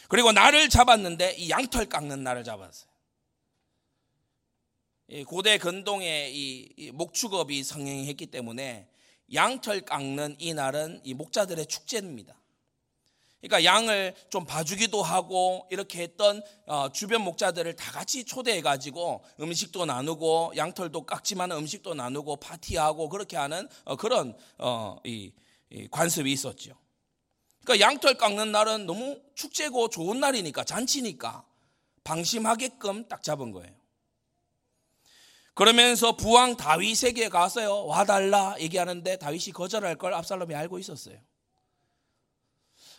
[0.07, 2.89] 그리고 나를 잡았는데 이 양털 깎는 날을 잡았어요.
[5.27, 8.87] 고대 근동에 이 목축업이 성행했기 때문에
[9.33, 12.35] 양털 깎는 이 날은 이 목자들의 축제입니다.
[13.41, 19.85] 그러니까 양을 좀 봐주기도 하고 이렇게 했던 어, 주변 목자들을 다 같이 초대해 가지고 음식도
[19.85, 25.31] 나누고 양털도 깎지만 음식도 나누고 파티하고 그렇게 하는 어, 그런 어, 이
[25.89, 26.75] 관습이 있었죠.
[27.63, 31.45] 그러니까 양털 깎는 날은 너무 축제고 좋은 날이니까 잔치니까
[32.03, 33.78] 방심하게끔 딱 잡은 거예요.
[35.59, 41.19] 그러면서 부왕 다윗에게 가서요 와달라 얘기하는데 다윗이 거절할 걸 압살롬이 알고 있었어요.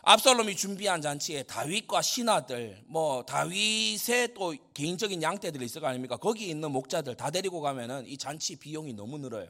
[0.02, 6.18] 압살롬이 준비한 잔치에 다윗과 신하들, 뭐 다윗의 또 개인적인 양떼들이 있을 거 아닙니까?
[6.18, 9.48] 거기 있는 목자들 다 데리고 가면은 이 잔치 비용이 너무 늘어요.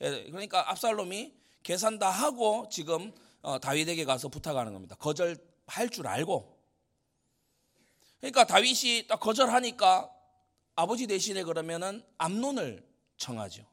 [0.00, 3.12] 예, 그러니까 압살롬이 계산 다 하고 지금
[3.42, 4.94] 어, 다윗에게 가서 부탁하는 겁니다.
[5.00, 6.56] 거절할 줄 알고.
[8.20, 10.19] 그러니까 다윗이 딱 거절하니까
[10.76, 13.64] 아버지 대신에 그러면은 암론을 청하죠.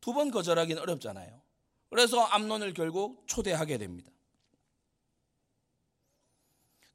[0.00, 1.42] 두 번 거절하기는 어렵잖아요.
[1.90, 4.10] 그래서 암론을 결국 초대하게 됩니다.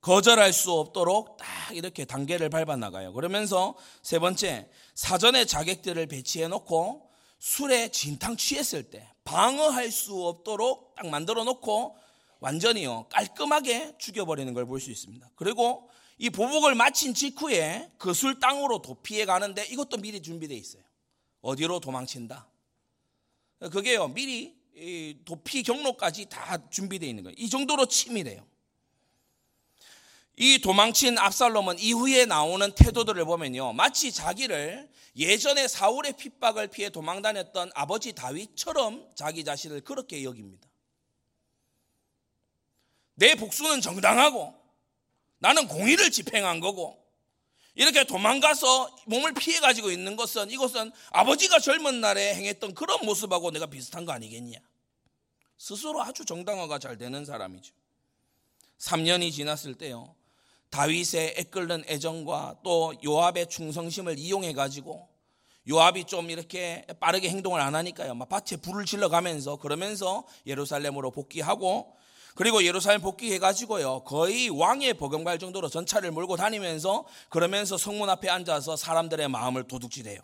[0.01, 3.13] 거절할 수 없도록 딱 이렇게 단계를 밟아 나가요.
[3.13, 7.09] 그러면서 세 번째, 사전에 자객들을 배치해 놓고
[7.39, 11.97] 술에 진탕 취했을 때 방어할 수 없도록 딱 만들어 놓고
[12.39, 15.29] 완전히요 깔끔하게 죽여버리는 걸 볼 수 있습니다.
[15.35, 15.89] 그리고
[16.21, 20.83] 이 보복을 마친 직후에 그술 땅으로 도피해 가는데 이것도 미리 준비되어 있어요.
[21.41, 22.47] 어디로 도망친다.
[23.71, 24.55] 그게요 미리
[25.25, 27.33] 도피 경로까지 다 준비되어 있는 거예요.
[27.39, 28.45] 이 정도로 치밀해요.
[30.37, 33.73] 이 도망친 압살롬은 이후에 나오는 태도들을 보면요.
[33.73, 40.69] 마치 자기를 예전에 사울의 핍박을 피해 도망 다녔던 아버지 다윗처럼 자기 자신을 그렇게 여깁니다.
[43.15, 44.60] 내 복수는 정당하고
[45.41, 47.03] 나는 공의를 집행한 거고
[47.73, 53.65] 이렇게 도망가서 몸을 피해 가지고 있는 것은 이것은 아버지가 젊은 날에 행했던 그런 모습하고 내가
[53.65, 54.59] 비슷한 거 아니겠냐.
[55.57, 57.73] 스스로 아주 정당화가 잘 되는 사람이죠.
[58.77, 60.15] 3년이 지났을 때요.
[60.69, 65.09] 다윗의 애끓는 애정과 또 요압의 충성심을 이용해 가지고
[65.67, 68.13] 요압이 좀 이렇게 빠르게 행동을 안 하니까요.
[68.13, 71.95] 막 밭에 불을 질러 가면서 그러면서 예루살렘으로 복귀하고
[72.35, 74.03] 그리고 예루살렘 복귀해 가지고요.
[74.03, 80.19] 거의 왕의 버금갈 정도로 전차를 몰고 다니면서 그러면서 성문 앞에 앉아서 사람들의 마음을 도둑질해요.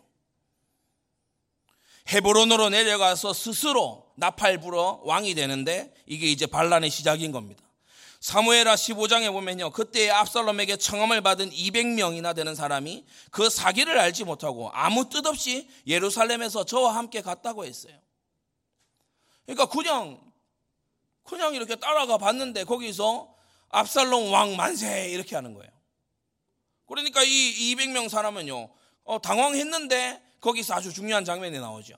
[2.08, 7.62] 헤브론으로 내려가서 스스로 나팔 불어 왕이 되는데 이게 이제 반란의 시작인 겁니다.
[8.20, 9.70] 사무엘하 15장에 보면요.
[9.70, 16.64] 그때 압살롬에게 청함을 받은 200명이나 되는 사람이 그 사기를 알지 못하고 아무 뜻 없이 예루살렘에서
[16.64, 17.94] 저와 함께 갔다고 했어요.
[19.46, 20.20] 그러니까 그냥
[21.28, 23.34] 그냥 이렇게 따라가 봤는데 거기서
[23.68, 25.70] 압살롬 왕 만세 이렇게 하는 거예요.
[26.86, 28.70] 그러니까 이 200명 사람은요.
[29.04, 31.96] 어, 당황했는데 거기서 아주 중요한 장면이 나오죠.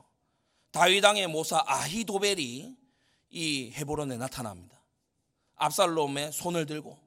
[0.72, 2.76] 다윗왕의 모사 아히도벨이
[3.30, 4.80] 이 헤브론에 나타납니다.
[5.56, 6.98] 압살롬의 손을 들고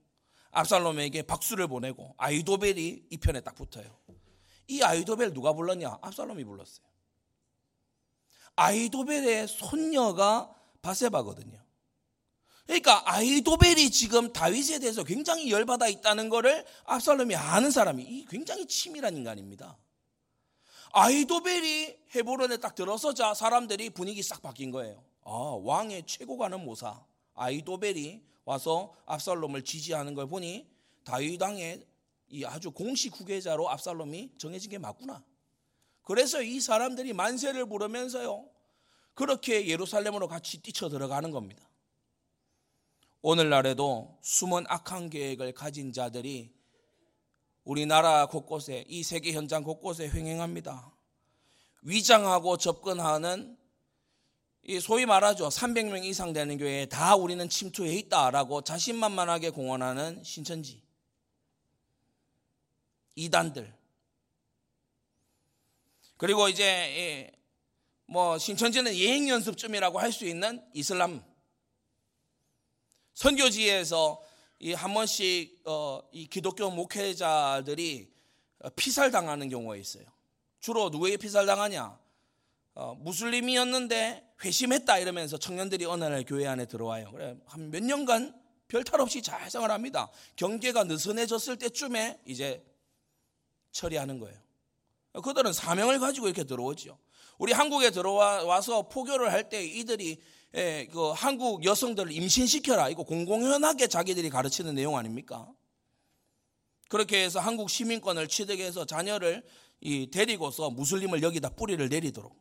[0.51, 3.97] 압살롬에게 박수를 보내고 아이도벨이 이 편에 딱 붙어요.
[4.67, 5.97] 이 아이도벨 누가 불렀냐?
[6.01, 6.85] 압살롬이 불렀어요.
[8.55, 11.62] 아이도벨의 손녀가 바세바거든요.
[12.65, 19.15] 그러니까 아이도벨이 지금 다윗에 대해서 굉장히 열받아 있다는 것을 압살롬이 아는 사람이 이 굉장히 치밀한
[19.17, 19.77] 인간입니다.
[20.93, 25.03] 아이도벨이 헤브론에 딱 들어서자 사람들이 분위기 싹 바뀐 거예요.
[25.23, 25.31] 아,
[25.63, 27.03] 왕의 최고 가는 모사
[27.33, 30.67] 아이도벨이 와서 압살롬을 지지하는 걸 보니
[31.03, 31.85] 다윗 왕의
[32.29, 35.23] 이 아주 공식 후계자로 압살롬이 정해진 게 맞구나.
[36.03, 38.45] 그래서 이 사람들이 만세를 부르면서요.
[39.13, 41.63] 그렇게 예루살렘으로 같이 뛰쳐 들어가는 겁니다.
[43.25, 46.53] 오늘날에도 숨은 악한 계획을 가진 자들이
[47.63, 50.93] 우리나라 곳곳에 이 세계 현장 곳곳에 횡행합니다.
[51.83, 53.57] 위장하고 접근하는
[54.63, 55.47] 이 소위 말하죠.
[55.47, 60.83] 300명 이상 되는 교회에 다 우리는 침투해 있다라고 자신만만하게 공언하는 신천지.
[63.15, 63.73] 이단들.
[66.17, 67.31] 그리고 이제
[68.05, 71.23] 뭐 신천지는 예행 연습점이라고 할 수 있는 이슬람
[73.13, 74.21] 선교지에서
[74.59, 78.09] 이 한 번씩 어, 이 기독교 목회자들이
[78.77, 80.05] 피살 당하는 경우가 있어요.
[80.61, 81.99] 주로 누구에게 피살 당하냐?
[82.75, 87.11] 어, 무슬림이었는데 회심했다 이러면서 청년들이 어느 날 교회 안에 들어와요.
[87.11, 88.33] 그래 한 몇 년간
[88.69, 90.09] 별 탈 없이 잘 생활합니다.
[90.37, 92.63] 경계가 느슨해졌을 때쯤에 이제
[93.71, 94.37] 처리하는 거예요.
[95.23, 96.97] 그들은 사명을 가지고 이렇게 들어오죠.
[97.37, 100.21] 우리 한국에 들어와서 포교를 할 때 이들이
[100.55, 105.51] 예, 그 한국 여성들을 임신시켜라 이거 공공연하게 자기들이 가르치는 내용 아닙니까?
[106.89, 109.43] 그렇게 해서 한국 시민권을 취득해서 자녀를
[110.11, 112.37] 데리고서 무슬림을 여기다 뿌리를 내리도록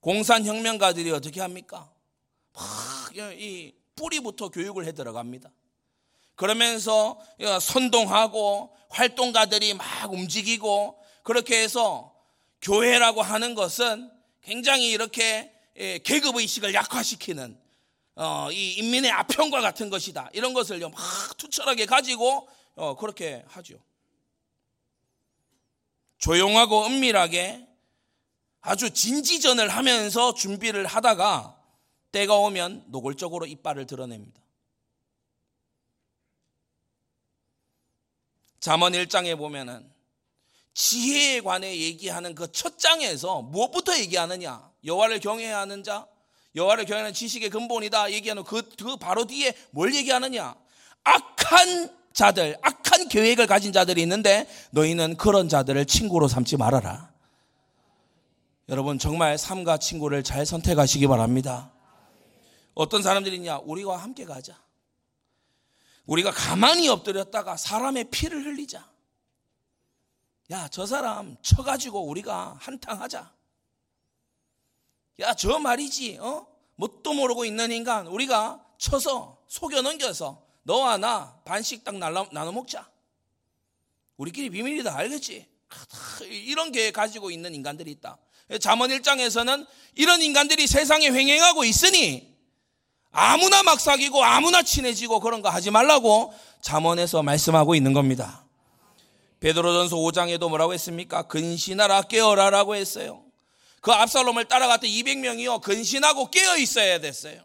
[0.00, 1.92] 공산혁명가들이 어떻게 합니까?
[2.52, 5.50] 막 이 뿌리부터 교육을 해 들어갑니다.
[6.34, 7.20] 그러면서
[7.60, 12.12] 선동하고 활동가들이 막 움직이고 그렇게 해서
[12.60, 14.10] 교회라고 하는 것은
[14.42, 17.58] 굉장히 이렇게 예, 계급 의식을 약화시키는
[18.16, 20.30] 어, 이 인민의 아편과 같은 것이다.
[20.32, 20.92] 이런 것을 막
[21.36, 23.78] 투철하게 가지고 어, 그렇게 하죠.
[26.18, 27.66] 조용하고 은밀하게
[28.60, 31.60] 아주 진지전을 하면서 준비를 하다가
[32.12, 34.40] 때가 오면 노골적으로 이빨을 드러냅니다.
[38.60, 39.92] 잠언 1장에 보면은
[40.72, 44.73] 지혜에 관해 얘기하는 그 첫 장에서 무엇부터 얘기하느냐?
[44.84, 46.06] 여호와를 경외해야 하는 자,
[46.54, 50.54] 여호와를 경외하는 지식의 근본이다 얘기하는 그, 그 바로 뒤에 뭘 얘기하느냐?
[51.04, 57.12] 악한 자들, 악한 계획을 가진 자들이 있는데 너희는 그런 자들을 친구로 삼지 말아라.
[58.68, 61.72] 여러분 정말 삶과 친구를 잘 선택하시기 바랍니다.
[62.74, 63.58] 어떤 사람들이냐?
[63.64, 64.58] 우리와 함께 가자.
[66.06, 68.88] 우리가 가만히 엎드렸다가 사람의 피를 흘리자.
[70.50, 73.32] 야, 저 사람 쳐가지고 우리가 한탕 하자.
[75.20, 76.46] 야, 저 말이지, 어?
[76.76, 82.88] 뭣도 모르고 있는 인간, 우리가 쳐서, 속여 넘겨서, 너와 나 반씩 딱 나눠 먹자.
[84.16, 85.46] 우리끼리 비밀이다, 알겠지?
[86.28, 88.18] 이런 계획 가지고 있는 인간들이 있다.
[88.60, 92.34] 잠언 1장에서는 이런 인간들이 세상에 횡행하고 있으니
[93.10, 98.44] 아무나 막 사귀고 아무나 친해지고 그런 거 하지 말라고 잠언에서 말씀하고 있는 겁니다.
[99.40, 101.22] 베드로전서 5장에도 뭐라고 했습니까?
[101.22, 103.23] 근신하라 깨어라라고 했어요.
[103.84, 107.44] 그 압살롬을 따라갔던 200명이요 근신하고 깨어 있어야 됐어요.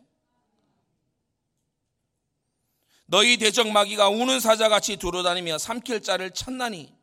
[3.07, 6.95] 너희 대적 마귀가 우는 사자같이 두루다니며 삼킬 자를 찾나니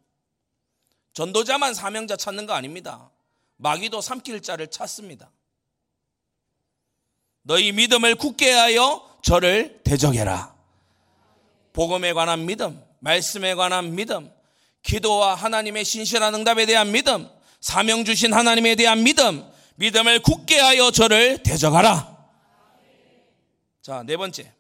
[1.12, 3.11] 전도자만 사명자 찾는 거 아닙니다.
[3.57, 5.30] 마귀도 삼킬 자를 찾습니다.
[7.43, 10.57] 너희 믿음을 굳게 하여 저를 대적해라.
[11.74, 14.32] 복음에 관한 믿음, 말씀에 관한 믿음,
[14.82, 19.44] 기도와 하나님의 신실한 응답에 대한 믿음, 사명 주신 하나님에 대한 믿음,
[19.76, 22.16] 믿음을 굳게 하여 저를 대적하라.
[23.82, 24.52] 자, 네 번째.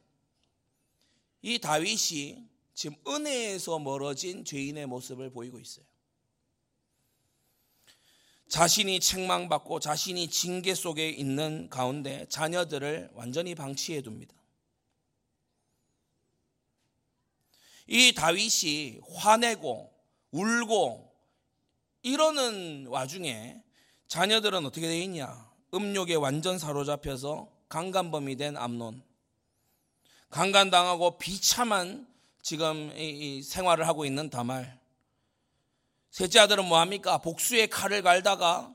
[1.42, 2.44] 이 다윗이
[2.74, 5.84] 지금 은혜에서 멀어진 죄인의 모습을 보이고 있어요.
[8.48, 14.34] 자신이 책망받고 자신이 징계 속에 있는 가운데 자녀들을 완전히 방치해 둡니다.
[17.88, 19.92] 이 다윗이 화내고
[20.30, 21.05] 울고
[22.06, 23.60] 이러는 와중에
[24.06, 25.50] 자녀들은 어떻게 되어 있냐?
[25.74, 29.02] 음욕에 완전 사로잡혀서 강간범이 된 암론.
[30.30, 32.06] 강간당하고 비참한
[32.42, 32.92] 지금
[33.42, 34.78] 생활을 하고 있는 다말.
[36.12, 37.18] 셋째 아들은 뭐합니까?
[37.18, 38.72] 복수의 칼을 갈다가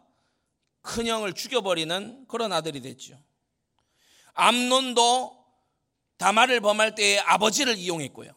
[0.82, 3.18] 큰형을 죽여버리는 그런 아들이 됐죠.
[4.34, 5.42] 암론도
[6.18, 8.34] 다말을 범할 때에 아버지를 이용했고요.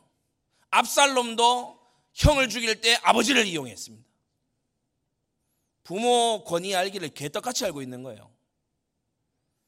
[0.70, 1.80] 압살롬도
[2.12, 4.03] 형을 죽일 때 아버지를 이용했습니다.
[5.84, 8.32] 부모 권위 알기를 개떡같이 알고 있는 거예요.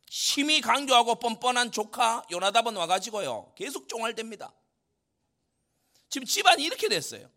[0.08, 3.52] 심히 강조하고 뻔뻔한 조카 요나답은 와가지고요.
[3.54, 4.52] 계속 쫑알댑니다.
[6.08, 7.30] 지금 집안이 이렇게 됐어요.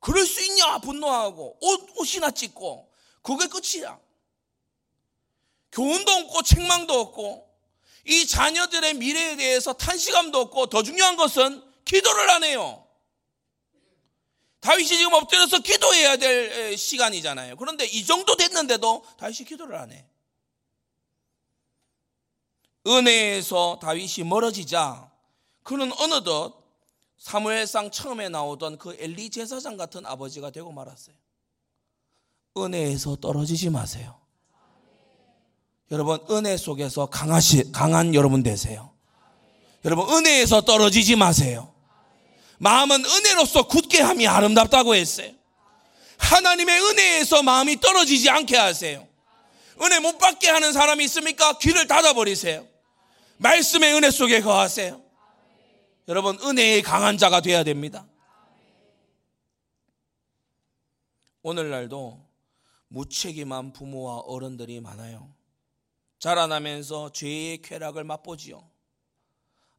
[0.00, 3.98] 그럴 수 있냐 분노하고 옷, 옷이나 찢고 그게 끝이야.
[5.70, 7.48] 교훈도 없고 책망도 없고
[8.04, 12.86] 이 자녀들의 미래에 대해서 탄식감도 없고 더 중요한 것은 기도를 안 해요.
[14.62, 17.56] 다윗이 지금 엎드려서 기도해야 될 시간이잖아요.
[17.56, 20.06] 그런데 이 정도 됐는데도 다윗이 기도를 안 해.
[22.86, 25.10] 은혜에서 다윗이 멀어지자
[25.64, 26.62] 그는 어느덧
[27.18, 31.14] 사무엘상 처음에 나오던 그 엘리 제사장 같은 아버지가 되고 말았어요.
[32.56, 34.20] 은혜에서 떨어지지 마세요.
[35.90, 38.92] 여러분 은혜 속에서 강하시, 강한 여러분 되세요.
[39.84, 41.71] 여러분 은혜에서 떨어지지 마세요.
[42.62, 45.32] 마음은 은혜로서 굳게 함이 아름답다고 했어요.
[46.16, 49.08] 하나님의 은혜에서 마음이 떨어지지 않게 하세요.
[49.82, 51.58] 은혜 못 받게 하는 사람이 있습니까?
[51.58, 52.64] 귀를 닫아버리세요.
[53.38, 55.02] 말씀의 은혜 속에 거하세요.
[56.06, 58.06] 여러분 은혜의 강한 자가 되어야 됩니다.
[61.42, 62.24] 오늘날도
[62.86, 65.34] 무책임한 부모와 어른들이 많아요.
[66.20, 68.71] 자라나면서 죄의 쾌락을 맛보지요.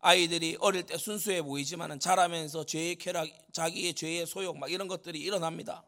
[0.03, 5.83] 아이들이 어릴 때 순수해 보이지만 자라면서 죄의 쾌락, 자기의 죄의 소욕 막 이런 것들이 일어납니다.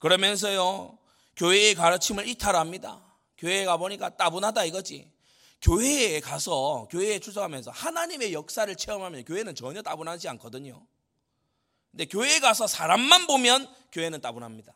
[0.00, 0.98] 그러면서요
[1.36, 3.00] 교회의 가르침을 이탈합니다.
[3.38, 5.10] 교회에 가보니까 따분하다 이거지.
[5.62, 10.84] 교회에 가서 교회에 출석하면서 하나님의 역사를 체험하면 교회는 전혀 따분하지 않거든요.
[11.92, 14.74] 근데 교회에 가서 사람만 보면 교회는 따분합니다.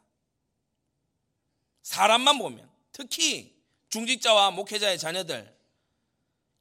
[1.82, 3.54] 사람만 보면 특히
[3.90, 5.52] 중직자와 목회자의 자녀들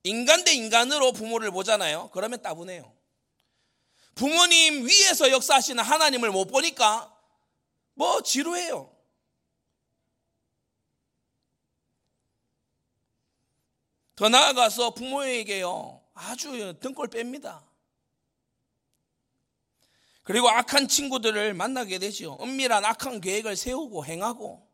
[0.03, 2.09] 인간 대 인간으로 부모를 보잖아요.
[2.13, 2.91] 그러면 따분해요.
[4.15, 7.15] 부모님 위에서 역사하시는 하나님을 못 보니까
[7.93, 8.91] 뭐 지루해요.
[14.15, 17.63] 더 나아가서 부모에게요, 아주 등골 뺍니다.
[20.23, 22.37] 그리고 악한 친구들을 만나게 되죠.
[22.39, 24.67] 은밀한 악한 계획을 세우고 행하고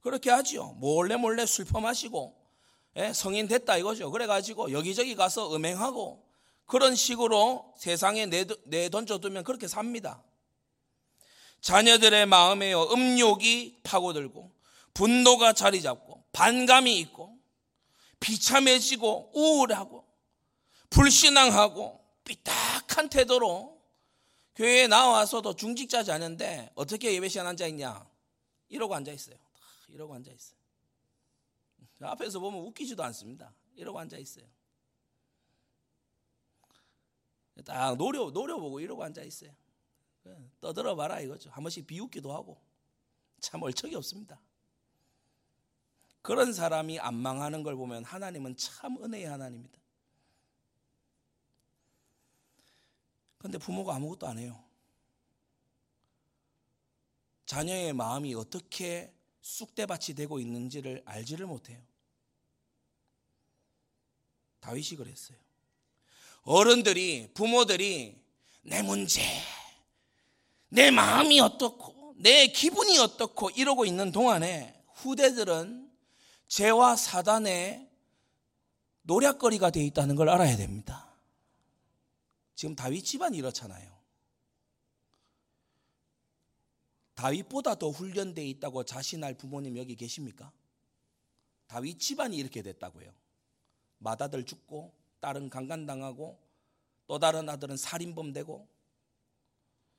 [0.00, 0.72] 그렇게 하지요.
[0.78, 2.39] 몰래 몰래 술 퍼마시고 예,
[3.14, 4.10] 성인 됐다 이거죠.
[4.10, 6.24] 그래가지고 여기저기 가서 음행하고
[6.66, 10.22] 그런 식으로 세상에 내던져두면 그렇게 삽니다.
[11.60, 14.50] 자녀들의 마음에요 음욕이 파고들고
[14.94, 17.36] 분노가 자리 잡고 반감이 있고
[18.18, 20.04] 비참해지고 우울하고
[20.90, 23.80] 불신앙하고 삐딱한 태도로
[24.56, 28.06] 교회에 나와서도 중직자지 않은데 어떻게 예배 시간 앉아 있냐?
[28.68, 29.36] 이러고 앉아 있어요.
[29.88, 30.59] 이러고 앉아 있어요.
[32.00, 33.54] 앞에서 보면 웃기지도 않습니다.
[33.74, 34.46] 이러고 앉아 있어요.
[37.64, 39.54] 딱 노려 노려보고 이러고 앉아 있어요.
[40.60, 41.50] 떠들어 봐라 이거죠.
[41.50, 42.60] 한 번씩 비웃기도 하고
[43.40, 44.40] 참 얼척이 없습니다.
[46.22, 49.80] 그런 사람이 안 망하는 걸 보면 하나님은 참 은혜의 하나님입니다.
[53.38, 54.62] 그런데 부모가 아무것도 안 해요.
[57.46, 61.82] 자녀의 마음이 어떻게 쑥대밭이 되고 있는지를 알지를 못해요.
[64.60, 65.38] 다윗이 그랬어요.
[66.42, 68.20] 어른들이, 부모들이
[68.62, 69.22] 내 문제,
[70.68, 75.90] 내 마음이 어떻고, 내 기분이 어떻고 이러고 있는 동안에 후대들은
[76.48, 77.88] 죄와 사단의
[79.02, 81.10] 노략거리가 되어 있다는 걸 알아야 됩니다.
[82.54, 83.98] 지금 다윗 집안이 이렇잖아요.
[87.14, 90.52] 다윗보다 더 훈련되어 있다고 자신할 부모님 여기 계십니까?
[91.66, 93.12] 다윗 집안이 이렇게 됐다고요.
[94.00, 96.38] 맏아들 죽고 딸은 강간당하고
[97.06, 98.68] 또 다른 아들은 살인범 되고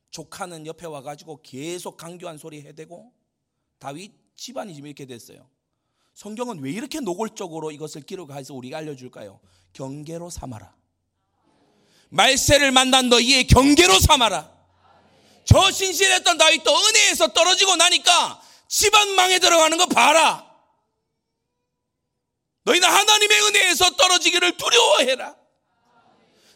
[0.10, 3.14] 조카는 옆에 와가지고 계속 강교한 소리 해대고
[3.80, 5.50] 다윗 집안이 지금 이렇게 됐어요.
[6.14, 9.40] 성경은 왜 이렇게 노골적으로 이것을 기록해서 우리가 알려줄까요?
[9.74, 10.76] 경계로 삼아라.
[12.10, 14.52] 말세를 만난 너희의 경계로 삼아라.
[15.46, 20.51] 저 신실했던 다윗도 은혜에서 떨어지고 나니까 집안 망에 들어가는 거 봐라.
[22.64, 25.36] 너희는 하나님의 은혜에서 떨어지기를 두려워해라.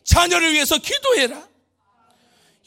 [0.03, 1.47] 자녀를 위해서 기도해라.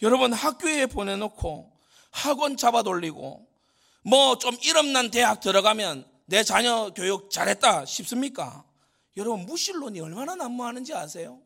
[0.03, 1.73] 여러분 학교에 보내놓고
[2.11, 3.47] 학원 잡아 돌리고
[4.03, 8.65] 뭐 좀 이름난 대학 들어가면 내 자녀 교육 잘했다 싶습니까?
[9.17, 11.41] 여러분 무신론이 얼마나 난무하는지 아세요?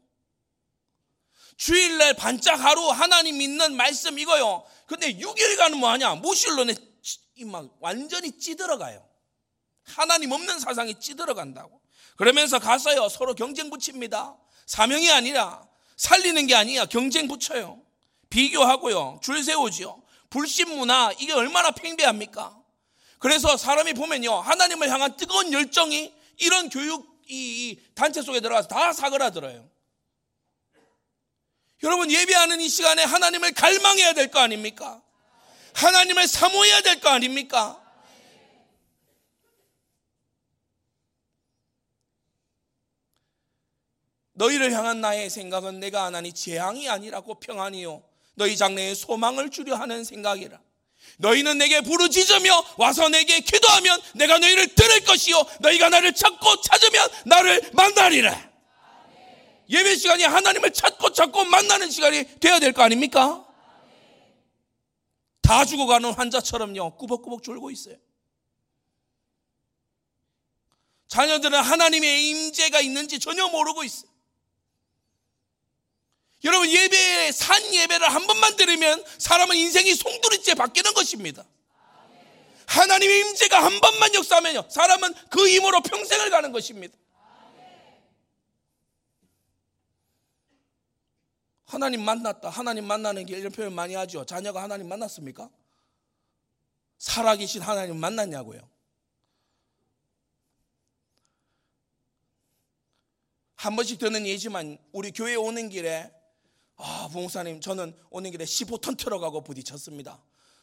[1.56, 4.64] 주일날 반짝 하루 하나님 믿는 말씀 이거요.
[4.86, 6.16] 근데 6일간은 뭐하냐?
[6.16, 6.74] 무신론에
[7.46, 9.06] 막 완전히 찌들어가요.
[9.84, 11.81] 하나님 없는 사상이 찌들어간다고.
[12.16, 14.36] 그러면서 가서요 서로 경쟁 붙입니다.
[14.66, 17.80] 사명이 아니라 살리는 게 아니야 경쟁 붙여요.
[18.30, 20.00] 비교하고요 줄 세우지요.
[20.30, 22.56] 불신 문화 이게 얼마나 팽배합니까?
[23.18, 29.68] 그래서 사람이 보면요 하나님을 향한 뜨거운 열정이 이런 교육 이 단체 속에 들어가서 다 사그라들어요.
[31.82, 35.02] 여러분 예배하는 이 시간에 하나님을 갈망해야 될 거 아닙니까?
[35.74, 37.81] 하나님을 사모해야 될 거 아닙니까?
[44.42, 48.02] 너희를 향한 나의 생각은 내가 하나니 재앙이 아니라고 평안이요
[48.34, 50.60] 너희 장래에 소망을 주려 하는 생각이라
[51.18, 57.70] 너희는 내게 부르짖으며 와서 내게 기도하면 내가 너희를 들을 것이요 너희가 나를 찾고 찾으면 나를
[57.72, 58.50] 만나리라
[59.68, 63.46] 예배 시간이 하나님을 찾고 찾고 만나는 시간이 되어야 될 거 아닙니까?
[65.40, 67.96] 다 죽어가는 환자처럼요, 꾸벅꾸벅 졸고 있어요.
[71.08, 74.11] 자녀들은 하나님의 임재가 있는지 전혀 모르고 있어요.
[76.44, 81.44] 여러분 예배 산 예배를 한 번만 들으면 사람은 인생이 송두리째 바뀌는 것입니다.
[82.66, 86.96] 하나님의 임재가 한 번만 역사하면요 사람은 그 힘으로 평생을 가는 것입니다.
[91.64, 92.50] 하나님 만났다.
[92.50, 94.26] 하나님 만나는 게 이런 표현 많이 하죠.
[94.26, 95.48] 자녀가 하나님 만났습니까?
[96.98, 98.60] 살아계신 하나님 만났냐고요.
[103.54, 106.10] 한 번씩 듣는 예지만 우리 교회 오는 길에
[106.84, 110.20] 아, 부목사님 저는 오는 길에 15톤 트럭하고 부딪혔습니다.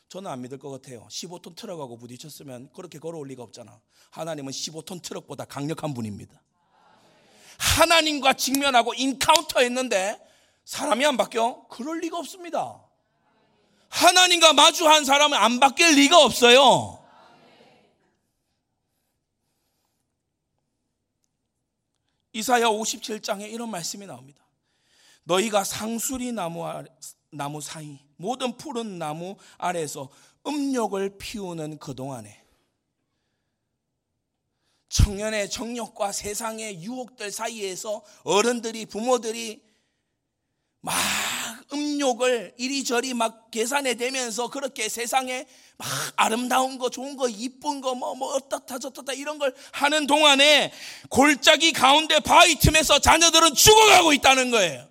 [0.10, 1.08] 저는 안 믿을 것 같아요.
[1.10, 3.80] 15톤 트럭하고 부딪혔으면 그렇게 걸어올 리가 없잖아.
[4.10, 6.42] 하나님은 15톤 트럭보다 강력한 분입니다.
[7.58, 10.20] 하나님과 직면하고 encounter 했는데
[10.66, 11.68] 사람이 안 바뀌어?
[11.70, 12.84] 그럴 리가 없습니다.
[13.88, 17.00] 하나님과 마주한 사람은 안 바뀔 리가 없어요.
[22.34, 24.49] 이사야 57장에 이런 말씀이 나옵니다.
[25.30, 26.66] 너희가 상수리 나무,
[27.32, 30.10] 나무 사이 모든 푸른 나무 아래서
[30.46, 32.44] 음욕을 피우는 그동안에
[34.90, 39.62] 청년의 정욕과 세상의 유혹들 사이에서 어른들이 부모들이
[40.82, 40.96] 막
[41.72, 45.46] 음욕 정욕을 이리저리 막 계산해 대면서 그렇게 세상에
[45.78, 50.72] 막 아름다운 거, 좋은 거, 이쁜 거, 뭐, 뭐, 어떻다, 저떻다, 이런 걸 하는 동안에
[51.10, 54.89] 골짜기 가운데 바위 틈에서 자녀들은 죽어가고 있다는 거예요.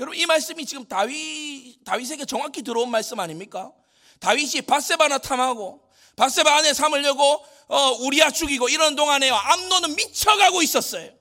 [0.00, 3.70] 여러분, 이 말씀이 지금 다윗, 다윗에게 정확히 들어온 말씀 아닙니까?
[4.18, 5.86] 다윗이 바세바나 탐하고,
[6.16, 9.34] 바세바 안에 삼으려고, 어, 우리야 죽이고 이런 동안에요.
[9.34, 11.12] 암노는 미쳐가고 있었어요.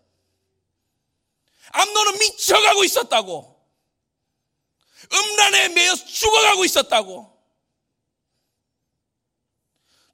[1.72, 3.60] 암노는 미쳐가고 있었다고.
[5.12, 7.38] 음란에 매여 죽어가고 있었다고.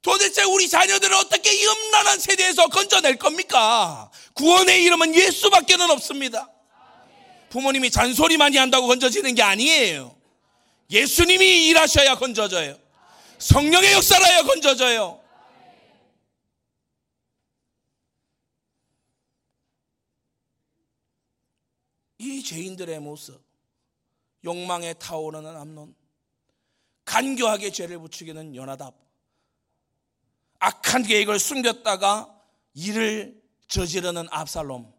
[0.02, 4.10] 도대체 우리 자녀들을 어떻게 이 음란한 세대에서 건져낼 겁니까?
[4.34, 6.50] 구원의 이름은 예수밖에는 없습니다.
[7.48, 10.16] 부모님이 잔소리 많이 한다고 건져지는 게 아니에요.
[10.90, 12.78] 예수님이 일하셔야 건져져요.
[13.38, 15.20] 성령의 역사라야 건져져요.
[22.18, 23.40] 이 죄인들의 모습,
[24.44, 25.94] 욕망에 타오르는 암론,
[27.04, 28.94] 간교하게 죄를 붙이기는 연하답,
[30.58, 32.32] 악한 계획을 숨겼다가
[32.74, 34.92] 일을 저지르는 압살롬,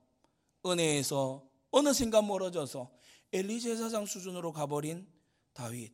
[0.66, 1.47] 은혜에서
[1.78, 2.90] 어느샌가 멀어져서
[3.34, 5.08] 엘리 제사장 수준으로 가버린
[5.54, 5.94] 다윗.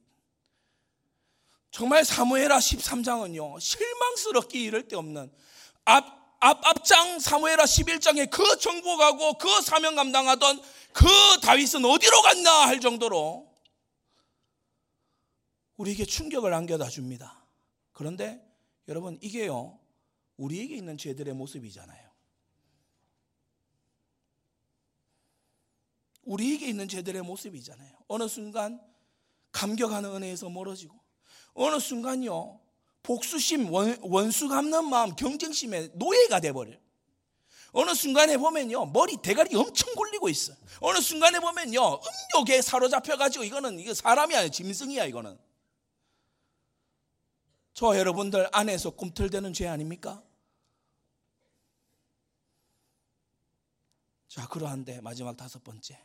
[1.71, 5.31] 정말 사무엘하 13장은요, 실망스럽게 이를 데 없는
[5.85, 10.61] 앞, 앞, 앞장 사무엘하 11장에 그 정복하고 그 사명 감당하던
[10.93, 11.05] 그
[11.41, 13.51] 다윗은 어디로 갔나 할 정도로
[15.77, 17.43] 우리에게 충격을 안겨다 줍니다.
[17.91, 18.39] 그런데
[18.87, 19.79] 여러분 이게요
[20.37, 22.12] 우리에게 있는 죄들의 모습이잖아요.
[26.23, 27.91] 우리에게 있는 죄들의 모습이잖아요.
[28.07, 28.81] 어느 순간
[29.51, 30.99] 감격하는 은혜에서 멀어지고
[31.53, 32.59] 어느 순간요
[33.03, 36.77] 복수심, 원, 수 갚는 마음, 경쟁심에 노예가 돼버려요.
[37.73, 40.53] 어느 순간에 보면요 머리 대가리 엄청 굴리고 있어.
[40.79, 41.99] 어느 순간에 보면요
[42.35, 45.37] 음욕에 사로잡혀가지고 이거는 이거 사람이 아니야 짐승이야 이거는.
[47.73, 50.23] 저 여러분들 안에서 꿈틀대는 죄 아닙니까?
[54.27, 55.99] 자 그러한데 마지막 다섯 번째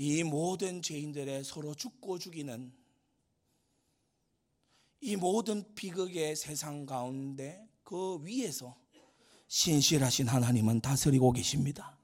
[0.00, 2.72] 이 모든 죄인들의 서로 죽고 죽이는
[5.00, 8.76] 이 모든 비극의 세상 가운데 그 위에서
[9.48, 11.98] 신실하신 하나님은 다스리고 계십니다.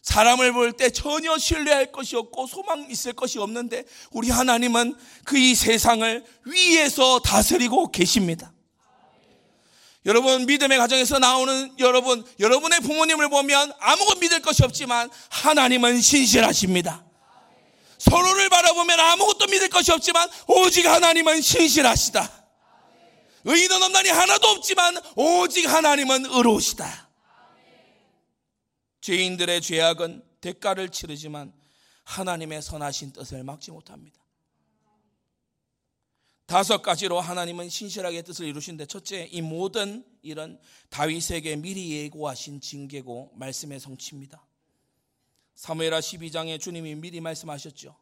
[0.00, 4.94] 사람을 볼 때 전혀 신뢰할 것이 없고 소망 있을 것이 없는데 우리 하나님은
[5.24, 8.54] 그 이 세상을 위에서 다스리고 계십니다.
[10.06, 17.04] 여러분 믿음의 가정에서 나오는 여러분 여러분의 부모님을 보면 아무것도 믿을 것이 없지만 하나님은 신실하십니다.
[17.98, 22.44] 서로를 바라보면 아무것도 믿을 것이 없지만 오직 하나님은 신실하시다.
[23.44, 27.08] 의인은 없나니 하나도 없지만 오직 하나님은 의로우시다.
[29.00, 31.52] 죄인들의 죄악은 대가를 치르지만
[32.04, 34.23] 하나님의 선하신 뜻을 막지 못합니다.
[36.46, 40.58] 다섯 가지로 하나님은 신실하게 뜻을 이루신데 첫째 이 모든 일은
[40.90, 44.46] 다윗에게 미리 예고하신 징계고 말씀의 성취입니다.
[45.54, 47.96] 사무엘하 12장에 주님이 미리 말씀하셨죠.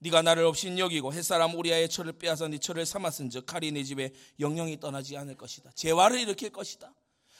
[0.00, 4.80] 네가 나를 없인 여기고 햇사람 우리아의 철을 빼앗아 네 철을 삼았은즉 칼이 네 집에 영영이
[4.80, 5.70] 떠나지 않을 것이다.
[5.74, 6.94] 재화를 일으킬 것이다.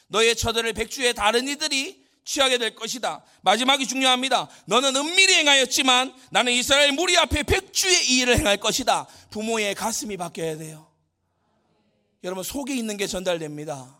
[0.08, 3.24] 너의 처들을 백주의 다른 이들이 취하게 될 것이다.
[3.42, 4.48] 마지막이 중요합니다.
[4.66, 9.06] 너는 은밀히 행하였지만 나는 이스라엘 무리 앞에 백주의 이 일을 행할 것이다.
[9.30, 10.90] 부모의 가슴이 바뀌어야 돼요.
[12.22, 13.98] 여러분 속에 있는 게 전달됩니다.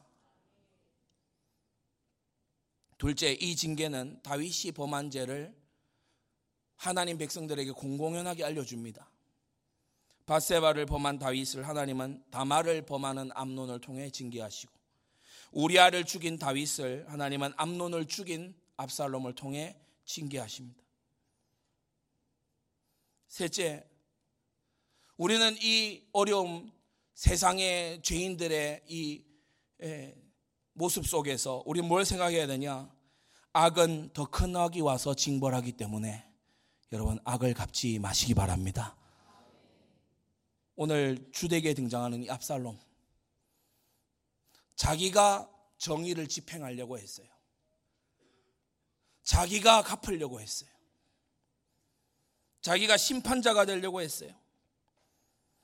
[2.98, 5.54] 둘째, 이 징계는 다윗이 범한 죄를
[6.76, 9.10] 하나님 백성들에게 공공연하게 알려줍니다.
[10.26, 14.79] 바세바를 범한 다윗을 하나님은 다마를 범하는 암론을 통해 징계하시고
[15.50, 20.80] 우리아를 죽인 다윗을 하나님은 암론을 죽인 압살롬을 통해 징계하십니다.
[23.28, 23.84] 셋째,
[25.16, 26.72] 우리는 이 어려움
[27.14, 29.24] 세상의 죄인들의 이
[30.72, 32.90] 모습 속에서 우리 뭘 생각해야 되냐?
[33.52, 36.24] 악은 더 큰 악이 와서 징벌하기 때문에
[36.92, 38.96] 여러분 악을 갚지 마시기 바랍니다.
[40.76, 42.78] 오늘 주택에 등장하는 이 압살롬
[44.80, 47.26] 자기가 정의를 집행하려고 했어요.
[49.24, 50.70] 자기가 갚으려고 했어요.
[52.62, 54.34] 자기가 심판자가 되려고 했어요.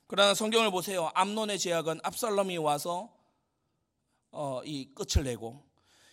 [0.06, 1.10] 그러나 성경을 보세요.
[1.14, 3.10] 암론의 제약은 압살롬이 와서
[4.32, 5.64] 어, 이 끝을 내고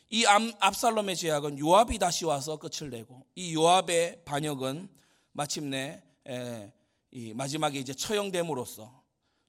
[0.10, 4.88] 이 압살롬의 제약은 요압이 다시 와서 끝을 내고 이 요압의 반역은
[5.34, 6.72] 마침내 에,
[7.12, 9.03] 이 마지막에 이제 처형됨으로써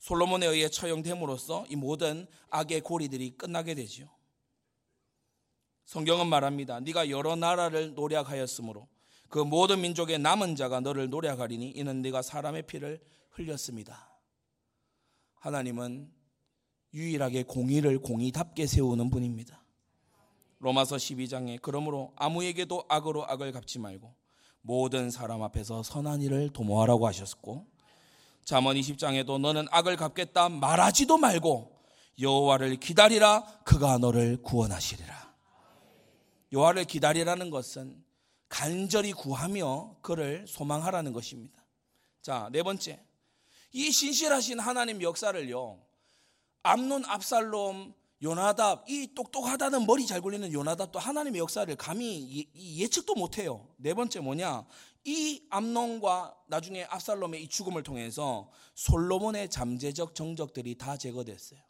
[0.05, 4.11] 솔로몬에 의해 처형됨으로써 이 모든 악의 고리들이 끝나게 되죠.
[5.87, 6.81] 성경은 말합니다.
[6.81, 8.87] 네가 여러 나라를 노략하였으므로
[9.31, 13.01] 그 모든 민족의 남은 자가 너를 노략하리니 이는 네가 사람의 피를
[13.31, 14.21] 흘렸습니다.
[15.37, 16.13] 하나님은
[16.93, 19.65] 유일하게 공의를 공의답게 세우는 분입니다.
[20.59, 24.15] 로마서 12장에 그러므로 아무에게도 악으로 악을 갚지 말고
[24.61, 27.73] 모든 사람 앞에서 선한 일을 도모하라고 하셨고
[28.45, 31.75] 잠언 20장에도 너는 악을 갚겠다 말하지도 말고
[32.21, 35.35] 여호와를 기다리라 그가 너를 구원하시리라.
[36.53, 38.05] 여호와를 기다리라는 것은
[38.49, 41.65] 간절히 구하며 그를 소망하라는 것입니다.
[42.23, 43.03] 자, 네 번째.
[43.73, 45.81] 이 신실하신 하나님 역사를요.
[46.63, 47.93] 암론, 압살롬,
[48.23, 53.69] 요나답, 이 똑똑하다는 머리 잘 굴리는 요나답도 하나님의 역사를 감히 예측도 못해요.
[53.77, 54.65] 네 번째 뭐냐?
[55.05, 61.61] 이 암론과 나중에 압살롬의 이 죽음을 통해서 솔로몬의 잠재적 정적들이 다 제거됐어요.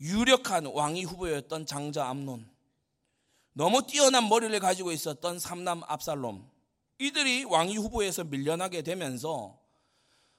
[0.00, 2.48] 유력한 왕위 후보였던 장자 암론,
[3.52, 6.48] 너무 뛰어난 머리를 가지고 있었던 삼남 압살롬,
[7.00, 9.58] 이들이 왕위 후보에서 밀려나게 되면서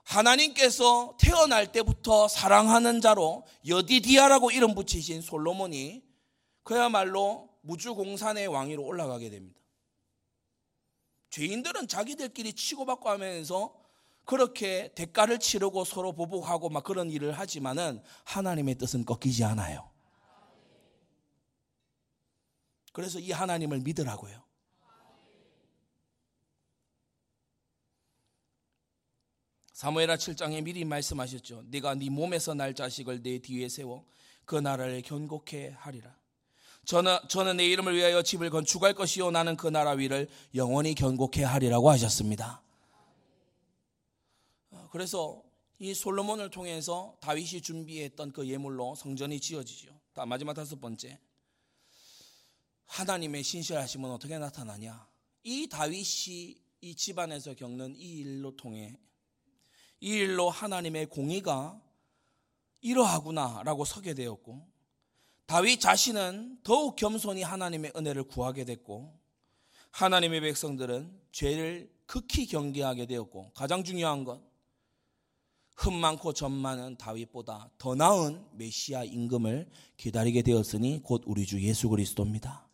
[0.06, 6.04] 하나님께서 태어날 때부터 사랑하는 자로 여디디아라고 이름 붙이신 솔로몬이
[6.64, 9.60] 그야말로 무주공산의 왕위로 올라가게 됩니다.
[11.30, 13.73] 죄인들은 자기들끼리 치고받고 하면서
[14.25, 19.89] 그렇게 대가를 치르고 서로 보복하고 막 그런 일을 하지만은 하나님의 뜻은 꺾이지 않아요.
[22.93, 24.43] 그래서 이 하나님을 믿으라고요.
[29.73, 31.63] 사무엘하 7장에 미리 말씀하셨죠.
[31.67, 34.05] 네가 네 몸에서 날 자식을 내 뒤에 세워
[34.43, 36.19] 그 나라를 견고케 하리라.
[36.90, 41.92] 저는 저는 내 이름을 위하여 집을 건축할 것이요 나는 그 나라 위를 영원히 견고케 하리라고
[41.92, 42.64] 하셨습니다.
[44.72, 45.44] 어, 그래서
[45.78, 49.92] 이 솔로몬을 통해서 다윗이 준비했던 그 예물로 성전이 지어지죠.
[50.26, 51.20] 마지막 다섯 번째.
[52.88, 55.08] 하나님의 신실하심은 어떻게 나타나냐?
[55.44, 58.98] 이 다윗이 이 집안에서 겪는 이 일로 통해
[60.00, 61.80] 이 일로 하나님의 공의가
[62.82, 64.78] 이러하구나라고 서게 되었고
[65.50, 69.20] 다윗 자신은 더욱 겸손히 하나님의 은혜를 구하게 됐고
[69.89, 78.45] 하나님의 백성들은 죄를 극히 경계하게 되었고 가장 중요한 것흠 많고 점 많은 다윗보다 더 나은
[78.58, 82.70] 메시아 임금을 기다리게 되었으니 곧 우리 주 예수 그리스도입니다.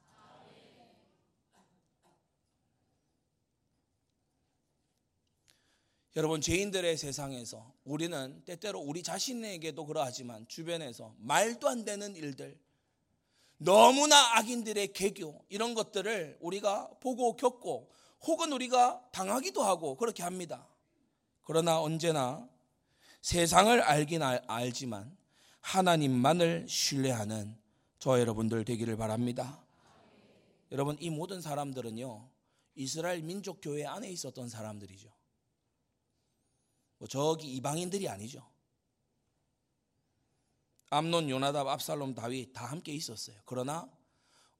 [6.18, 12.65] 여러분 죄인들의 세상에서 우리는 때때로 우리 자신에게도 그러하지만 주변에서 말도 안 되는 일들
[13.58, 17.92] 너무나 악인들의 개교 이런 것들을 우리가 보고 겪고
[18.24, 20.68] 혹은 우리가 당하기도 하고 그렇게 합니다.
[21.44, 22.50] 그러나 언제나
[23.22, 25.16] 세상을 알긴 알, 지만
[25.62, 27.58] 하나님만을 신뢰하는
[28.00, 29.64] 저 여러분들 되기를 바랍니다.
[30.72, 32.30] 여러분 이 모든 사람들은요
[32.76, 35.10] 이스라엘 민족 교회 안에 있었던 사람들이죠.
[36.98, 38.55] 뭐 저기 이방인들이 아니죠.
[40.90, 43.38] 암론, 요나답, 압살롬, 다윗 다 함께 있었어요.
[43.46, 43.90] 그러나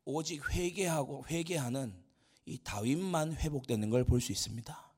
[0.04, 2.04] 오직 회개하고 회개하는
[2.46, 4.94] 이 다윗만 회복되는 걸 볼 수 있습니다.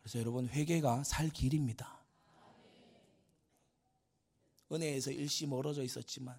[0.00, 1.98] 그래서 여러분 회개가 살 길입니다.
[4.70, 6.38] 은혜에서 일시 멀어져 있었지만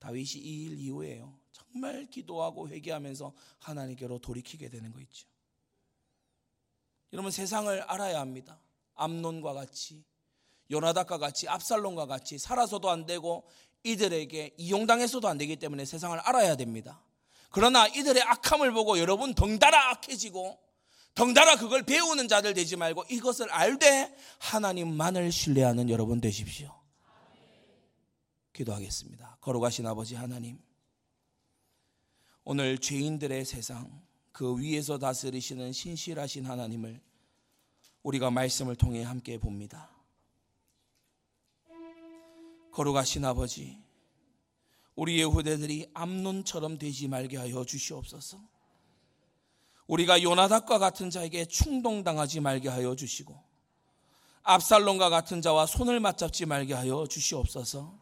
[0.00, 1.38] 다윗이 이 일 이후에요.
[1.52, 5.28] 정말 기도하고 회개하면서 하나님께로 돌이키게 되는 거 있죠.
[7.12, 8.60] 여러분 세상을 알아야 합니다.
[8.94, 10.04] 암론과 같이
[10.70, 13.44] 요나닥과 같이 압살론과 같이 살아서도 안 되고
[13.82, 17.02] 이들에게 이용당해서도 안 되기 때문에 세상을 알아야 됩니다.
[17.50, 20.58] 그러나 이들의 악함을 보고 여러분 덩달아 악해지고
[21.14, 26.78] 덩달아 그걸 배우는 자들 되지 말고 이것을 알되 하나님만을 신뢰하는 여러분 되십시오.
[28.52, 29.38] 기도하겠습니다.
[29.40, 30.58] 걸어가신 아버지 하나님.
[32.44, 34.02] 오늘 죄인들의 세상
[34.32, 37.00] 그 위에서 다스리시는 신실하신 하나님을
[38.02, 39.90] 우리가 말씀을 통해 함께 봅니다.
[42.72, 43.78] 거룩하신 아버지,
[44.94, 48.40] 우리의 후대들이 암론처럼 되지 말게 하여 주시옵소서.
[49.86, 53.50] 우리가 요나닥과 같은 자에게 충동당하지 말게 하여 주시고,
[54.42, 57.98] 압살론과 같은 자와 손을 맞잡지 말게 하여 주시옵소서.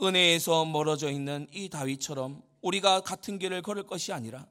[0.00, 4.46] 은혜에서 멀어져 있는 이 다윗처럼 우리가 같은 길을 걸을 것이 아니라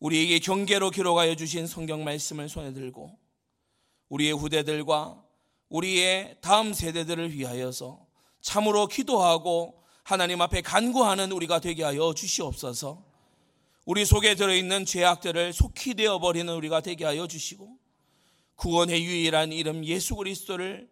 [0.00, 3.16] 우리에게 경계로 기록하여 주신 성경 말씀을 손에 들고
[4.08, 5.23] 우리의 후대들과
[5.68, 8.06] 우리의 다음 세대들을 위하여서
[8.40, 13.02] 참으로 기도하고 하나님 앞에 간구하는 우리가 되게 하여 주시옵소서.
[13.86, 17.76] 우리 속에 들어있는 죄악들을 속히 되어 버리는 우리가 되게 하여 주시고
[18.56, 20.88] 구원의 유일한 이름 예수 그리스도를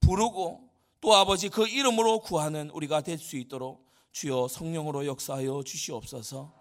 [0.00, 0.68] 부르고
[1.00, 6.52] 또 아버지 그 이름으로 구하는 우리가 될 수 있도록 주여 성령으로 역사하여 주시옵소서.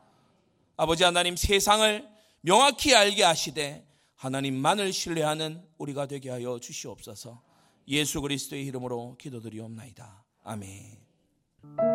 [0.76, 2.08] 아버지 하나님 세상을
[2.42, 3.86] 명확히 알게 하시되
[4.24, 7.42] 하나님만을 신뢰하는 우리가 되게 하여 주시옵소서.
[7.90, 10.24] 예수 그리스도의 이름으로 기도드리옵나이다.
[10.44, 11.93] 아멘.